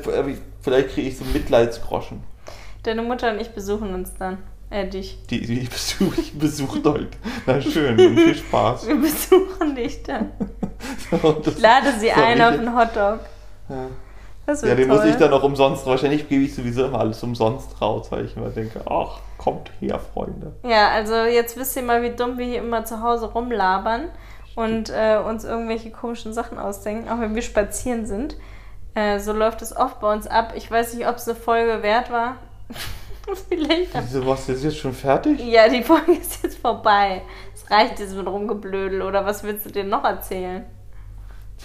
vielleicht 0.60 0.90
kriege 0.90 1.08
ich 1.08 1.18
so 1.18 1.24
Mitleidsgroschen. 1.24 2.20
Deine 2.84 3.02
Mutter 3.02 3.32
und 3.32 3.40
ich 3.40 3.50
besuchen 3.50 3.94
uns 3.94 4.14
dann. 4.16 4.38
Äh, 4.72 4.86
dich. 4.86 5.18
Die, 5.28 5.40
die 5.40 5.60
besucht 5.68 6.18
ich 6.18 6.38
besucht 6.38 6.86
euch. 6.86 7.08
Na 7.46 7.60
schön, 7.60 7.98
viel 8.16 8.34
Spaß. 8.36 8.86
Wir 8.86 8.94
besuchen 8.94 9.74
dich 9.74 10.04
dann. 10.04 10.30
Ich 11.10 11.60
lade 11.60 11.92
sie 11.98 12.10
ein 12.12 12.40
auf 12.40 12.52
einen 12.52 12.76
Hotdog. 12.76 13.20
Ja. 13.68 13.86
Das 14.46 14.62
Ja, 14.62 14.74
den 14.74 14.88
toll. 14.88 14.96
muss 14.96 15.06
ich 15.06 15.16
dann 15.16 15.32
auch 15.32 15.42
umsonst. 15.42 15.86
Wahrscheinlich 15.86 16.28
gebe 16.28 16.44
ich 16.44 16.54
sowieso 16.54 16.86
immer 16.86 17.00
alles 17.00 17.22
umsonst 17.22 17.80
raus, 17.80 18.08
weil 18.10 18.24
ich 18.24 18.36
immer 18.36 18.48
denke, 18.48 18.80
ach, 18.90 19.20
kommt 19.38 19.70
her, 19.80 19.98
Freunde. 19.98 20.52
Ja, 20.64 20.88
also 20.88 21.14
jetzt 21.14 21.56
wisst 21.56 21.76
ihr 21.76 21.82
mal, 21.82 22.02
wie 22.02 22.10
dumm 22.10 22.38
wir 22.38 22.46
hier 22.46 22.58
immer 22.58 22.84
zu 22.84 23.02
Hause 23.02 23.26
rumlabern 23.26 24.08
und 24.56 24.90
äh, 24.90 25.18
uns 25.24 25.44
irgendwelche 25.44 25.90
komischen 25.90 26.32
Sachen 26.32 26.58
ausdenken, 26.58 27.08
auch 27.08 27.20
wenn 27.20 27.34
wir 27.34 27.42
spazieren 27.42 28.06
sind. 28.06 28.36
Äh, 28.94 29.20
so 29.20 29.32
läuft 29.32 29.62
es 29.62 29.76
oft 29.76 30.00
bei 30.00 30.12
uns 30.12 30.26
ab. 30.26 30.54
Ich 30.56 30.68
weiß 30.70 30.94
nicht, 30.94 31.06
ob 31.06 31.16
es 31.16 31.28
eine 31.28 31.36
Folge 31.38 31.82
wert 31.82 32.10
war. 32.10 32.36
Vielleicht. 33.48 33.94
Wieso 33.94 34.26
was 34.26 34.48
ist 34.48 34.64
jetzt 34.64 34.78
schon 34.78 34.92
fertig? 34.92 35.38
Ja, 35.40 35.68
die 35.68 35.82
Folge 35.84 36.12
ist 36.12 36.42
jetzt 36.42 36.58
vorbei. 36.58 37.22
Es 37.54 37.70
reicht 37.70 38.00
jetzt 38.00 38.16
mit 38.16 38.26
Rumgeblödel. 38.26 39.02
Oder 39.02 39.24
was 39.24 39.44
willst 39.44 39.66
du 39.66 39.70
dir 39.70 39.84
noch 39.84 40.02
erzählen? 40.02 40.64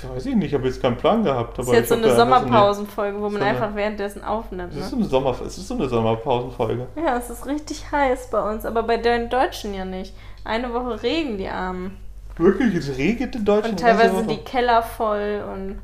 Weiß 0.03 0.25
ich 0.25 0.35
nicht, 0.35 0.47
ich 0.47 0.53
habe 0.53 0.67
jetzt 0.67 0.81
keinen 0.81 0.97
Plan 0.97 1.23
gehabt. 1.23 1.57
Das 1.57 1.67
Aber 1.67 1.77
ist 1.77 1.79
jetzt 1.81 1.89
so 1.89 1.95
eine 1.95 2.13
Sommerpausenfolge, 2.15 3.17
wo 3.19 3.29
man 3.29 3.41
so 3.41 3.47
einfach 3.47 3.75
währenddessen 3.75 4.23
aufnimmt. 4.23 4.73
Es 4.73 4.77
ist 4.77 4.83
Ne? 4.83 4.89
so 4.89 4.95
eine 4.97 5.05
Sommer, 5.05 5.29
es 5.45 5.57
ist 5.57 5.67
so 5.67 5.73
eine 5.75 5.87
Sommerpausenfolge. 5.87 6.87
Ja, 6.97 7.17
es 7.17 7.29
ist 7.29 7.45
richtig 7.45 7.91
heiß 7.91 8.29
bei 8.29 8.51
uns, 8.51 8.65
aber 8.65 8.83
bei 8.83 8.97
den 8.97 9.29
Deutschen 9.29 9.73
ja 9.73 9.85
nicht. 9.85 10.13
Eine 10.43 10.73
Woche 10.73 11.01
Regen, 11.01 11.37
die 11.37 11.47
Armen. 11.47 11.97
Wirklich, 12.37 12.75
es 12.75 12.97
regnet 12.97 13.35
in 13.35 13.45
Deutschland. 13.45 13.73
Und 13.73 13.79
teilweise 13.79 14.17
sind 14.17 14.29
die? 14.29 14.37
Keller 14.37 14.83
voll 14.83 15.43
und 15.53 15.79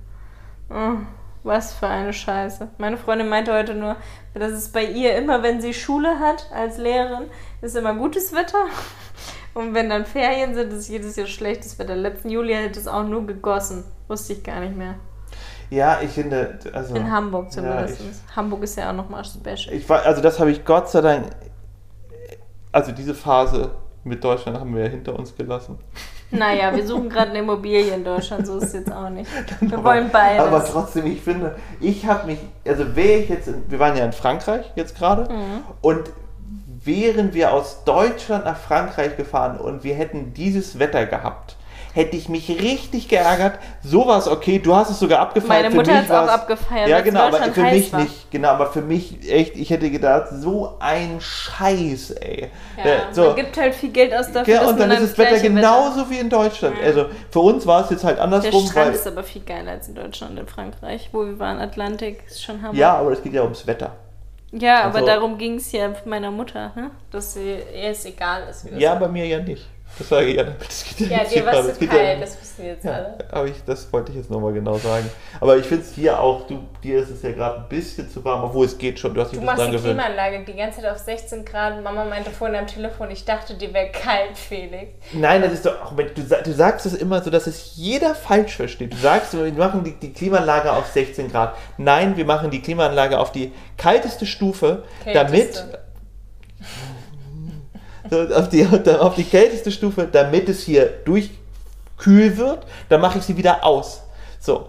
oh, 0.69 0.97
was 1.43 1.73
für 1.73 1.87
eine 1.87 2.11
Scheiße. 2.11 2.67
Meine 2.77 2.97
Freundin 2.97 3.29
meinte 3.29 3.53
heute 3.53 3.73
nur, 3.73 3.95
dass 4.33 4.51
es 4.51 4.69
bei 4.71 4.83
ihr 4.83 5.15
immer, 5.15 5.41
wenn 5.43 5.61
sie 5.61 5.73
Schule 5.73 6.19
hat 6.19 6.47
als 6.53 6.77
Lehrerin, 6.77 7.29
ist 7.61 7.75
immer 7.77 7.93
gutes 7.95 8.33
Wetter. 8.33 8.65
Und 9.53 9.73
wenn 9.73 9.89
dann 9.89 10.05
Ferien 10.05 10.53
sind, 10.55 10.71
ist 10.71 10.87
jedes 10.87 11.15
Jahr 11.15 11.27
schlechtes 11.27 11.77
Wetter. 11.77 11.95
Letzten 11.95 12.29
Juli 12.29 12.53
hat 12.53 12.77
es 12.77 12.87
auch 12.87 13.03
nur 13.03 13.25
gegossen. 13.27 13.83
Wusste 14.07 14.33
ich 14.33 14.43
gar 14.43 14.59
nicht 14.61 14.75
mehr. 14.77 14.95
Ja, 15.69 15.99
ich 16.01 16.11
finde, 16.11 16.59
also. 16.73 16.95
In 16.95 17.09
Hamburg 17.11 17.51
zumindest. 17.51 17.99
ich- 18.01 18.35
Hamburg 18.35 18.63
ist 18.63 18.77
ja 18.77 18.89
auch 18.91 18.95
nochmal 18.95 19.23
special. 19.25 19.73
Ich 19.75 19.87
war, 19.89 20.03
also 20.05 20.21
das 20.21 20.39
habe 20.39 20.51
ich 20.51 20.63
Gott 20.65 20.89
sei 20.89 21.01
Dank, 21.01 21.25
also 22.71 22.91
diese 22.91 23.13
Phase 23.13 23.71
mit 24.03 24.23
Deutschland 24.23 24.59
haben 24.59 24.75
wir 24.75 24.83
ja 24.85 24.89
hinter 24.89 25.17
uns 25.17 25.35
gelassen. 25.35 25.77
Naja, 26.33 26.73
wir 26.73 26.87
suchen 26.87 27.09
gerade 27.09 27.31
eine 27.31 27.39
Immobilie 27.39 27.93
in 27.93 28.05
Deutschland, 28.05 28.47
so 28.47 28.55
ist 28.55 28.63
es 28.67 28.71
jetzt 28.71 28.89
auch 28.89 29.09
nicht. 29.09 29.29
Wir 29.59 29.83
wollen 29.83 30.09
beides. 30.09 30.39
Aber 30.45 30.63
trotzdem, 30.63 31.05
ich 31.07 31.19
finde, 31.19 31.57
ich 31.81 32.05
habe 32.05 32.25
mich, 32.27 32.39
also 32.65 32.95
wäre 32.95 33.19
ich 33.19 33.27
jetzt, 33.27 33.49
in, 33.49 33.69
wir 33.69 33.79
waren 33.79 33.97
ja 33.97 34.05
in 34.05 34.13
Frankreich 34.13 34.71
jetzt 34.77 34.95
gerade 34.97 35.23
Mhm. 35.23 35.63
und 35.81 36.09
wären 36.83 37.33
wir 37.33 37.53
aus 37.53 37.83
Deutschland 37.85 38.45
nach 38.45 38.57
Frankreich 38.57 39.17
gefahren 39.17 39.57
und 39.59 39.83
wir 39.83 39.95
hätten 39.95 40.33
dieses 40.33 40.79
Wetter 40.79 41.05
gehabt, 41.05 41.55
hätte 41.93 42.15
ich 42.15 42.29
mich 42.29 42.47
richtig 42.49 43.09
geärgert. 43.09 43.59
So 43.83 44.07
war 44.07 44.17
es 44.17 44.27
okay, 44.27 44.59
du 44.59 44.73
hast 44.73 44.89
es 44.89 44.99
sogar 44.99 45.19
abgefeiert. 45.19 45.63
Meine 45.63 45.75
Mutter 45.75 45.93
hat 45.97 46.05
es 46.05 46.11
auch 46.11 46.27
abgefeiert, 46.27 46.87
Ja, 46.87 47.01
genau, 47.01 47.23
aber 47.23 47.37
für 47.39 47.61
mich 47.63 47.91
war. 47.91 47.99
nicht. 48.01 48.31
Genau, 48.31 48.47
aber 48.49 48.67
für 48.67 48.81
mich 48.81 49.29
echt, 49.29 49.57
ich 49.57 49.69
hätte 49.69 49.91
gedacht, 49.91 50.27
so 50.31 50.77
ein 50.79 51.17
Scheiß, 51.19 52.11
ey. 52.11 52.49
Ja, 52.77 52.83
Äh, 52.83 52.97
so. 53.11 53.23
Man 53.25 53.35
gibt 53.35 53.57
halt 53.57 53.75
viel 53.75 53.89
Geld 53.91 54.13
aus 54.13 54.31
dafür, 54.31 54.53
Ja, 54.53 54.67
und 54.69 54.79
dann 54.79 54.89
ist 54.91 55.01
das 55.01 55.17
Wetter 55.17 55.39
genauso 55.39 56.09
wie 56.09 56.17
in 56.19 56.29
Deutschland. 56.29 56.77
Ja. 56.79 56.85
Also 56.87 57.05
für 57.29 57.39
uns 57.41 57.67
war 57.67 57.83
es 57.83 57.89
jetzt 57.91 58.05
halt 58.05 58.17
Der 58.17 58.23
andersrum, 58.23 58.65
Strand 58.65 58.87
weil. 58.87 58.95
ist 58.95 59.05
aber 59.07 59.23
viel 59.23 59.41
geiler 59.41 59.71
als 59.71 59.89
in 59.89 59.95
Deutschland, 59.95 60.39
in 60.39 60.47
Frankreich, 60.47 61.09
wo 61.11 61.25
wir 61.25 61.37
waren. 61.39 61.59
Atlantik 61.59 62.23
ist 62.25 62.41
schon 62.41 62.61
Hammer. 62.61 62.73
Ja, 62.73 62.95
aber 62.97 63.11
es 63.11 63.21
geht 63.21 63.33
ja 63.33 63.43
ums 63.43 63.67
Wetter. 63.67 63.91
Ja, 64.51 64.83
aber 64.83 64.95
Also- 64.95 65.05
darum 65.07 65.37
ging 65.37 65.55
es 65.55 65.71
ja 65.71 65.93
meiner 66.05 66.31
Mutter, 66.31 66.71
ne? 66.75 66.91
dass 67.09 67.33
sie, 67.33 67.53
ihr 67.53 67.89
es 67.91 68.05
egal 68.05 68.47
ist. 68.49 68.65
Wie 68.65 68.71
das 68.71 68.79
Ja, 68.79 68.95
bei 68.95 69.07
mir 69.07 69.25
ja 69.25 69.39
nicht. 69.39 69.65
Das 69.97 70.09
sage 70.09 70.27
ich 70.27 70.35
ja 70.35 70.43
damit. 70.43 70.61
Das 70.61 70.85
geht 70.85 71.09
ja, 71.09 71.19
jetzt 71.19 71.35
dir 71.35 71.45
war 71.45 71.53
es 71.53 71.77
zu 71.77 71.87
kalt, 71.87 72.21
das 72.21 72.41
wissen 72.41 72.65
jetzt 72.65 72.85
ja, 72.85 72.91
alle. 72.91 73.17
aber 73.29 73.47
ich, 73.47 73.63
das 73.65 73.91
wollte 73.91 74.11
ich 74.11 74.17
jetzt 74.17 74.31
nochmal 74.31 74.53
genau 74.53 74.77
sagen. 74.77 75.09
Aber 75.39 75.57
ich 75.57 75.65
finde 75.65 75.83
es 75.83 75.93
hier 75.93 76.19
auch, 76.19 76.47
du, 76.47 76.63
dir 76.83 76.99
ist 76.99 77.09
es 77.09 77.21
ja 77.21 77.31
gerade 77.31 77.57
ein 77.57 77.69
bisschen 77.69 78.09
zu 78.09 78.23
warm, 78.23 78.43
obwohl 78.43 78.65
es 78.65 78.77
geht 78.77 78.99
schon, 78.99 79.13
du 79.13 79.21
hast 79.21 79.31
dich 79.31 79.39
Du 79.39 79.45
machst 79.45 79.59
dran 79.59 79.71
die 79.71 79.77
gewöhnt. 79.77 79.99
Klimaanlage 79.99 80.45
die 80.45 80.55
ganze 80.55 80.81
Zeit 80.81 80.91
auf 80.91 80.97
16 80.97 81.45
Grad. 81.45 81.83
Mama 81.83 82.05
meinte 82.05 82.31
vorhin 82.31 82.57
am 82.57 82.67
Telefon, 82.67 83.11
ich 83.11 83.25
dachte, 83.25 83.53
die 83.53 83.73
wäre 83.73 83.89
kalt, 83.91 84.37
Felix. 84.37 84.93
Nein, 85.13 85.41
das 85.41 85.53
ist 85.53 85.65
doch, 85.65 85.81
auch 85.81 85.93
du, 85.95 86.21
du 86.23 86.53
sagst 86.53 86.85
es 86.85 86.93
immer 86.93 87.21
so, 87.21 87.29
dass 87.29 87.47
es 87.47 87.75
jeder 87.75 88.15
falsch 88.15 88.55
versteht. 88.55 88.93
Du 88.93 88.97
sagst, 88.97 89.33
wir 89.33 89.51
machen 89.53 89.83
die, 89.83 89.93
die 89.93 90.13
Klimaanlage 90.13 90.71
auf 90.71 90.87
16 90.87 91.31
Grad. 91.31 91.55
Nein, 91.77 92.17
wir 92.17 92.25
machen 92.25 92.49
die 92.49 92.61
Klimaanlage 92.61 93.19
auf 93.19 93.31
die 93.31 93.51
kalteste 93.77 94.25
Stufe, 94.25 94.83
damit 95.05 95.53
Kälteste. 95.53 95.79
so, 96.59 96.71
auf, 98.35 98.49
die, 98.49 98.65
auf 98.65 99.15
die 99.15 99.23
kälteste 99.23 99.71
Stufe, 99.71 100.07
damit 100.11 100.49
es 100.49 100.63
hier 100.63 100.85
durchkühl 101.05 102.37
wird, 102.37 102.65
dann 102.89 103.01
mache 103.01 103.19
ich 103.19 103.23
sie 103.23 103.37
wieder 103.37 103.63
aus. 103.63 104.03
So, 104.39 104.67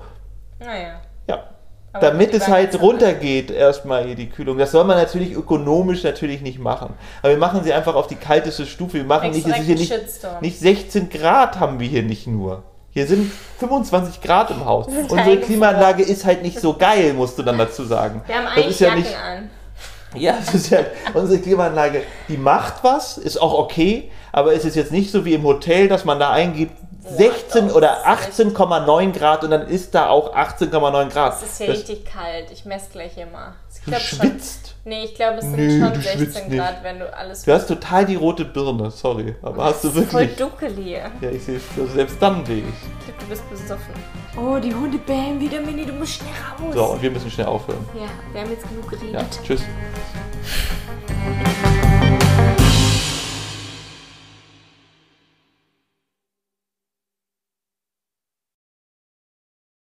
Naja. 0.60 1.00
ja. 1.26 1.44
Aber 1.92 2.06
damit 2.06 2.32
es 2.32 2.48
halt 2.48 2.80
runtergeht, 2.80 3.50
erstmal 3.50 4.04
hier 4.04 4.14
die 4.14 4.28
Kühlung. 4.28 4.56
Das 4.56 4.70
soll 4.70 4.84
man 4.84 4.96
natürlich 4.96 5.32
ökonomisch 5.32 6.04
natürlich 6.04 6.40
nicht 6.40 6.58
machen. 6.58 6.94
Aber 7.20 7.30
wir 7.30 7.38
machen 7.38 7.62
sie 7.64 7.72
einfach 7.72 7.94
auf 7.94 8.06
die 8.06 8.14
kalteste 8.14 8.64
Stufe. 8.64 8.94
Wir 8.94 9.04
machen 9.04 9.30
nicht, 9.30 9.46
nicht, 9.46 9.92
nicht 10.40 10.60
16 10.60 11.10
Grad 11.10 11.60
haben 11.60 11.80
wir 11.80 11.88
hier 11.88 12.02
nicht 12.02 12.26
nur. 12.26 12.62
Hier 12.90 13.06
sind 13.06 13.30
25 13.58 14.20
Grad 14.20 14.50
im 14.50 14.64
Haus. 14.64 14.86
Unsere. 15.08 15.38
Klimaanlage 15.38 16.02
ist 16.02 16.24
halt 16.24 16.42
nicht 16.42 16.60
so 16.60 16.74
geil, 16.74 17.14
musst 17.14 17.38
du 17.38 17.42
dann 17.42 17.58
dazu 17.58 17.84
sagen. 17.84 18.22
Wir 18.26 18.36
haben 18.36 18.44
das 18.44 18.52
eigentlich 18.54 18.68
ist 18.68 18.80
ja 18.80 18.88
Jacken 18.88 19.02
nicht, 19.02 19.16
an. 19.16 19.50
Ja, 20.14 20.32
das 20.44 20.54
ist 20.54 20.70
ja, 20.70 20.80
unsere 21.14 21.40
Klimaanlage, 21.40 22.02
die 22.28 22.36
macht 22.36 22.82
was, 22.84 23.18
ist 23.18 23.40
auch 23.40 23.54
okay, 23.58 24.10
aber 24.32 24.54
es 24.54 24.64
ist 24.64 24.76
jetzt 24.76 24.92
nicht 24.92 25.10
so 25.10 25.24
wie 25.24 25.34
im 25.34 25.42
Hotel, 25.44 25.88
dass 25.88 26.04
man 26.04 26.18
da 26.20 26.30
eingibt 26.30 26.72
16 27.04 27.68
doch, 27.68 27.74
oder 27.74 27.98
das 28.06 28.28
ist 28.38 28.40
18,9 28.40 29.12
Grad 29.12 29.42
und 29.42 29.50
dann 29.50 29.66
ist 29.66 29.92
da 29.92 30.08
auch 30.08 30.36
18,9 30.36 31.08
Grad. 31.08 31.34
Es 31.34 31.42
ist 31.42 31.58
hier 31.58 31.66
Das- 31.66 31.78
richtig 31.78 32.04
kalt. 32.04 32.48
Ich 32.52 32.64
messe 32.64 32.90
gleich 32.92 33.14
hier 33.14 33.26
mal. 33.26 33.54
Ich 33.74 33.80
Du 33.84 33.90
glaub 33.90 34.00
schon. 34.00 34.18
schwitzt. 34.20 34.74
Nee, 34.84 35.04
ich 35.06 35.14
glaube, 35.16 35.38
es 35.38 35.44
sind 35.44 35.56
Nö, 35.56 35.80
schon 35.80 35.92
du 35.94 36.00
schwitzt 36.00 36.18
16 36.34 36.48
nicht. 36.50 36.58
Grad, 36.60 36.84
wenn 36.84 37.00
du 37.00 37.12
alles. 37.16 37.42
Du 37.42 37.52
hast 37.52 37.66
total 37.66 38.06
die 38.06 38.14
rote 38.14 38.44
Birne, 38.44 38.92
sorry, 38.92 39.34
aber 39.42 39.64
hast 39.64 39.82
du 39.82 39.90
Voll 39.90 40.02
wirklich. 40.12 40.36
dunkel 40.36 40.70
hier. 40.76 41.10
Ja, 41.20 41.30
ich 41.30 41.42
sehe 41.42 41.60
also 41.76 41.92
selbst 41.92 42.16
dann 42.22 42.42
ich. 42.42 42.48
Ich 42.48 42.54
glaube, 42.54 43.18
du 43.18 43.26
bist 43.26 43.50
besoffen. 43.50 43.94
Oh, 44.36 44.58
die 44.58 44.74
Hunde 44.74 44.98
bellen 44.98 45.38
wieder, 45.38 45.60
Mini. 45.60 45.84
Du 45.84 45.92
musst 45.92 46.14
schnell 46.14 46.32
raus. 46.58 46.74
So, 46.74 46.84
und 46.84 47.02
wir 47.02 47.10
müssen 47.10 47.30
schnell 47.30 47.46
aufhören. 47.46 47.84
Ja, 47.94 48.08
wir 48.32 48.40
haben 48.40 48.50
jetzt 48.50 48.66
genug 48.68 48.88
geredet. 48.88 49.12
Ja, 49.12 49.24
tschüss. 49.44 49.62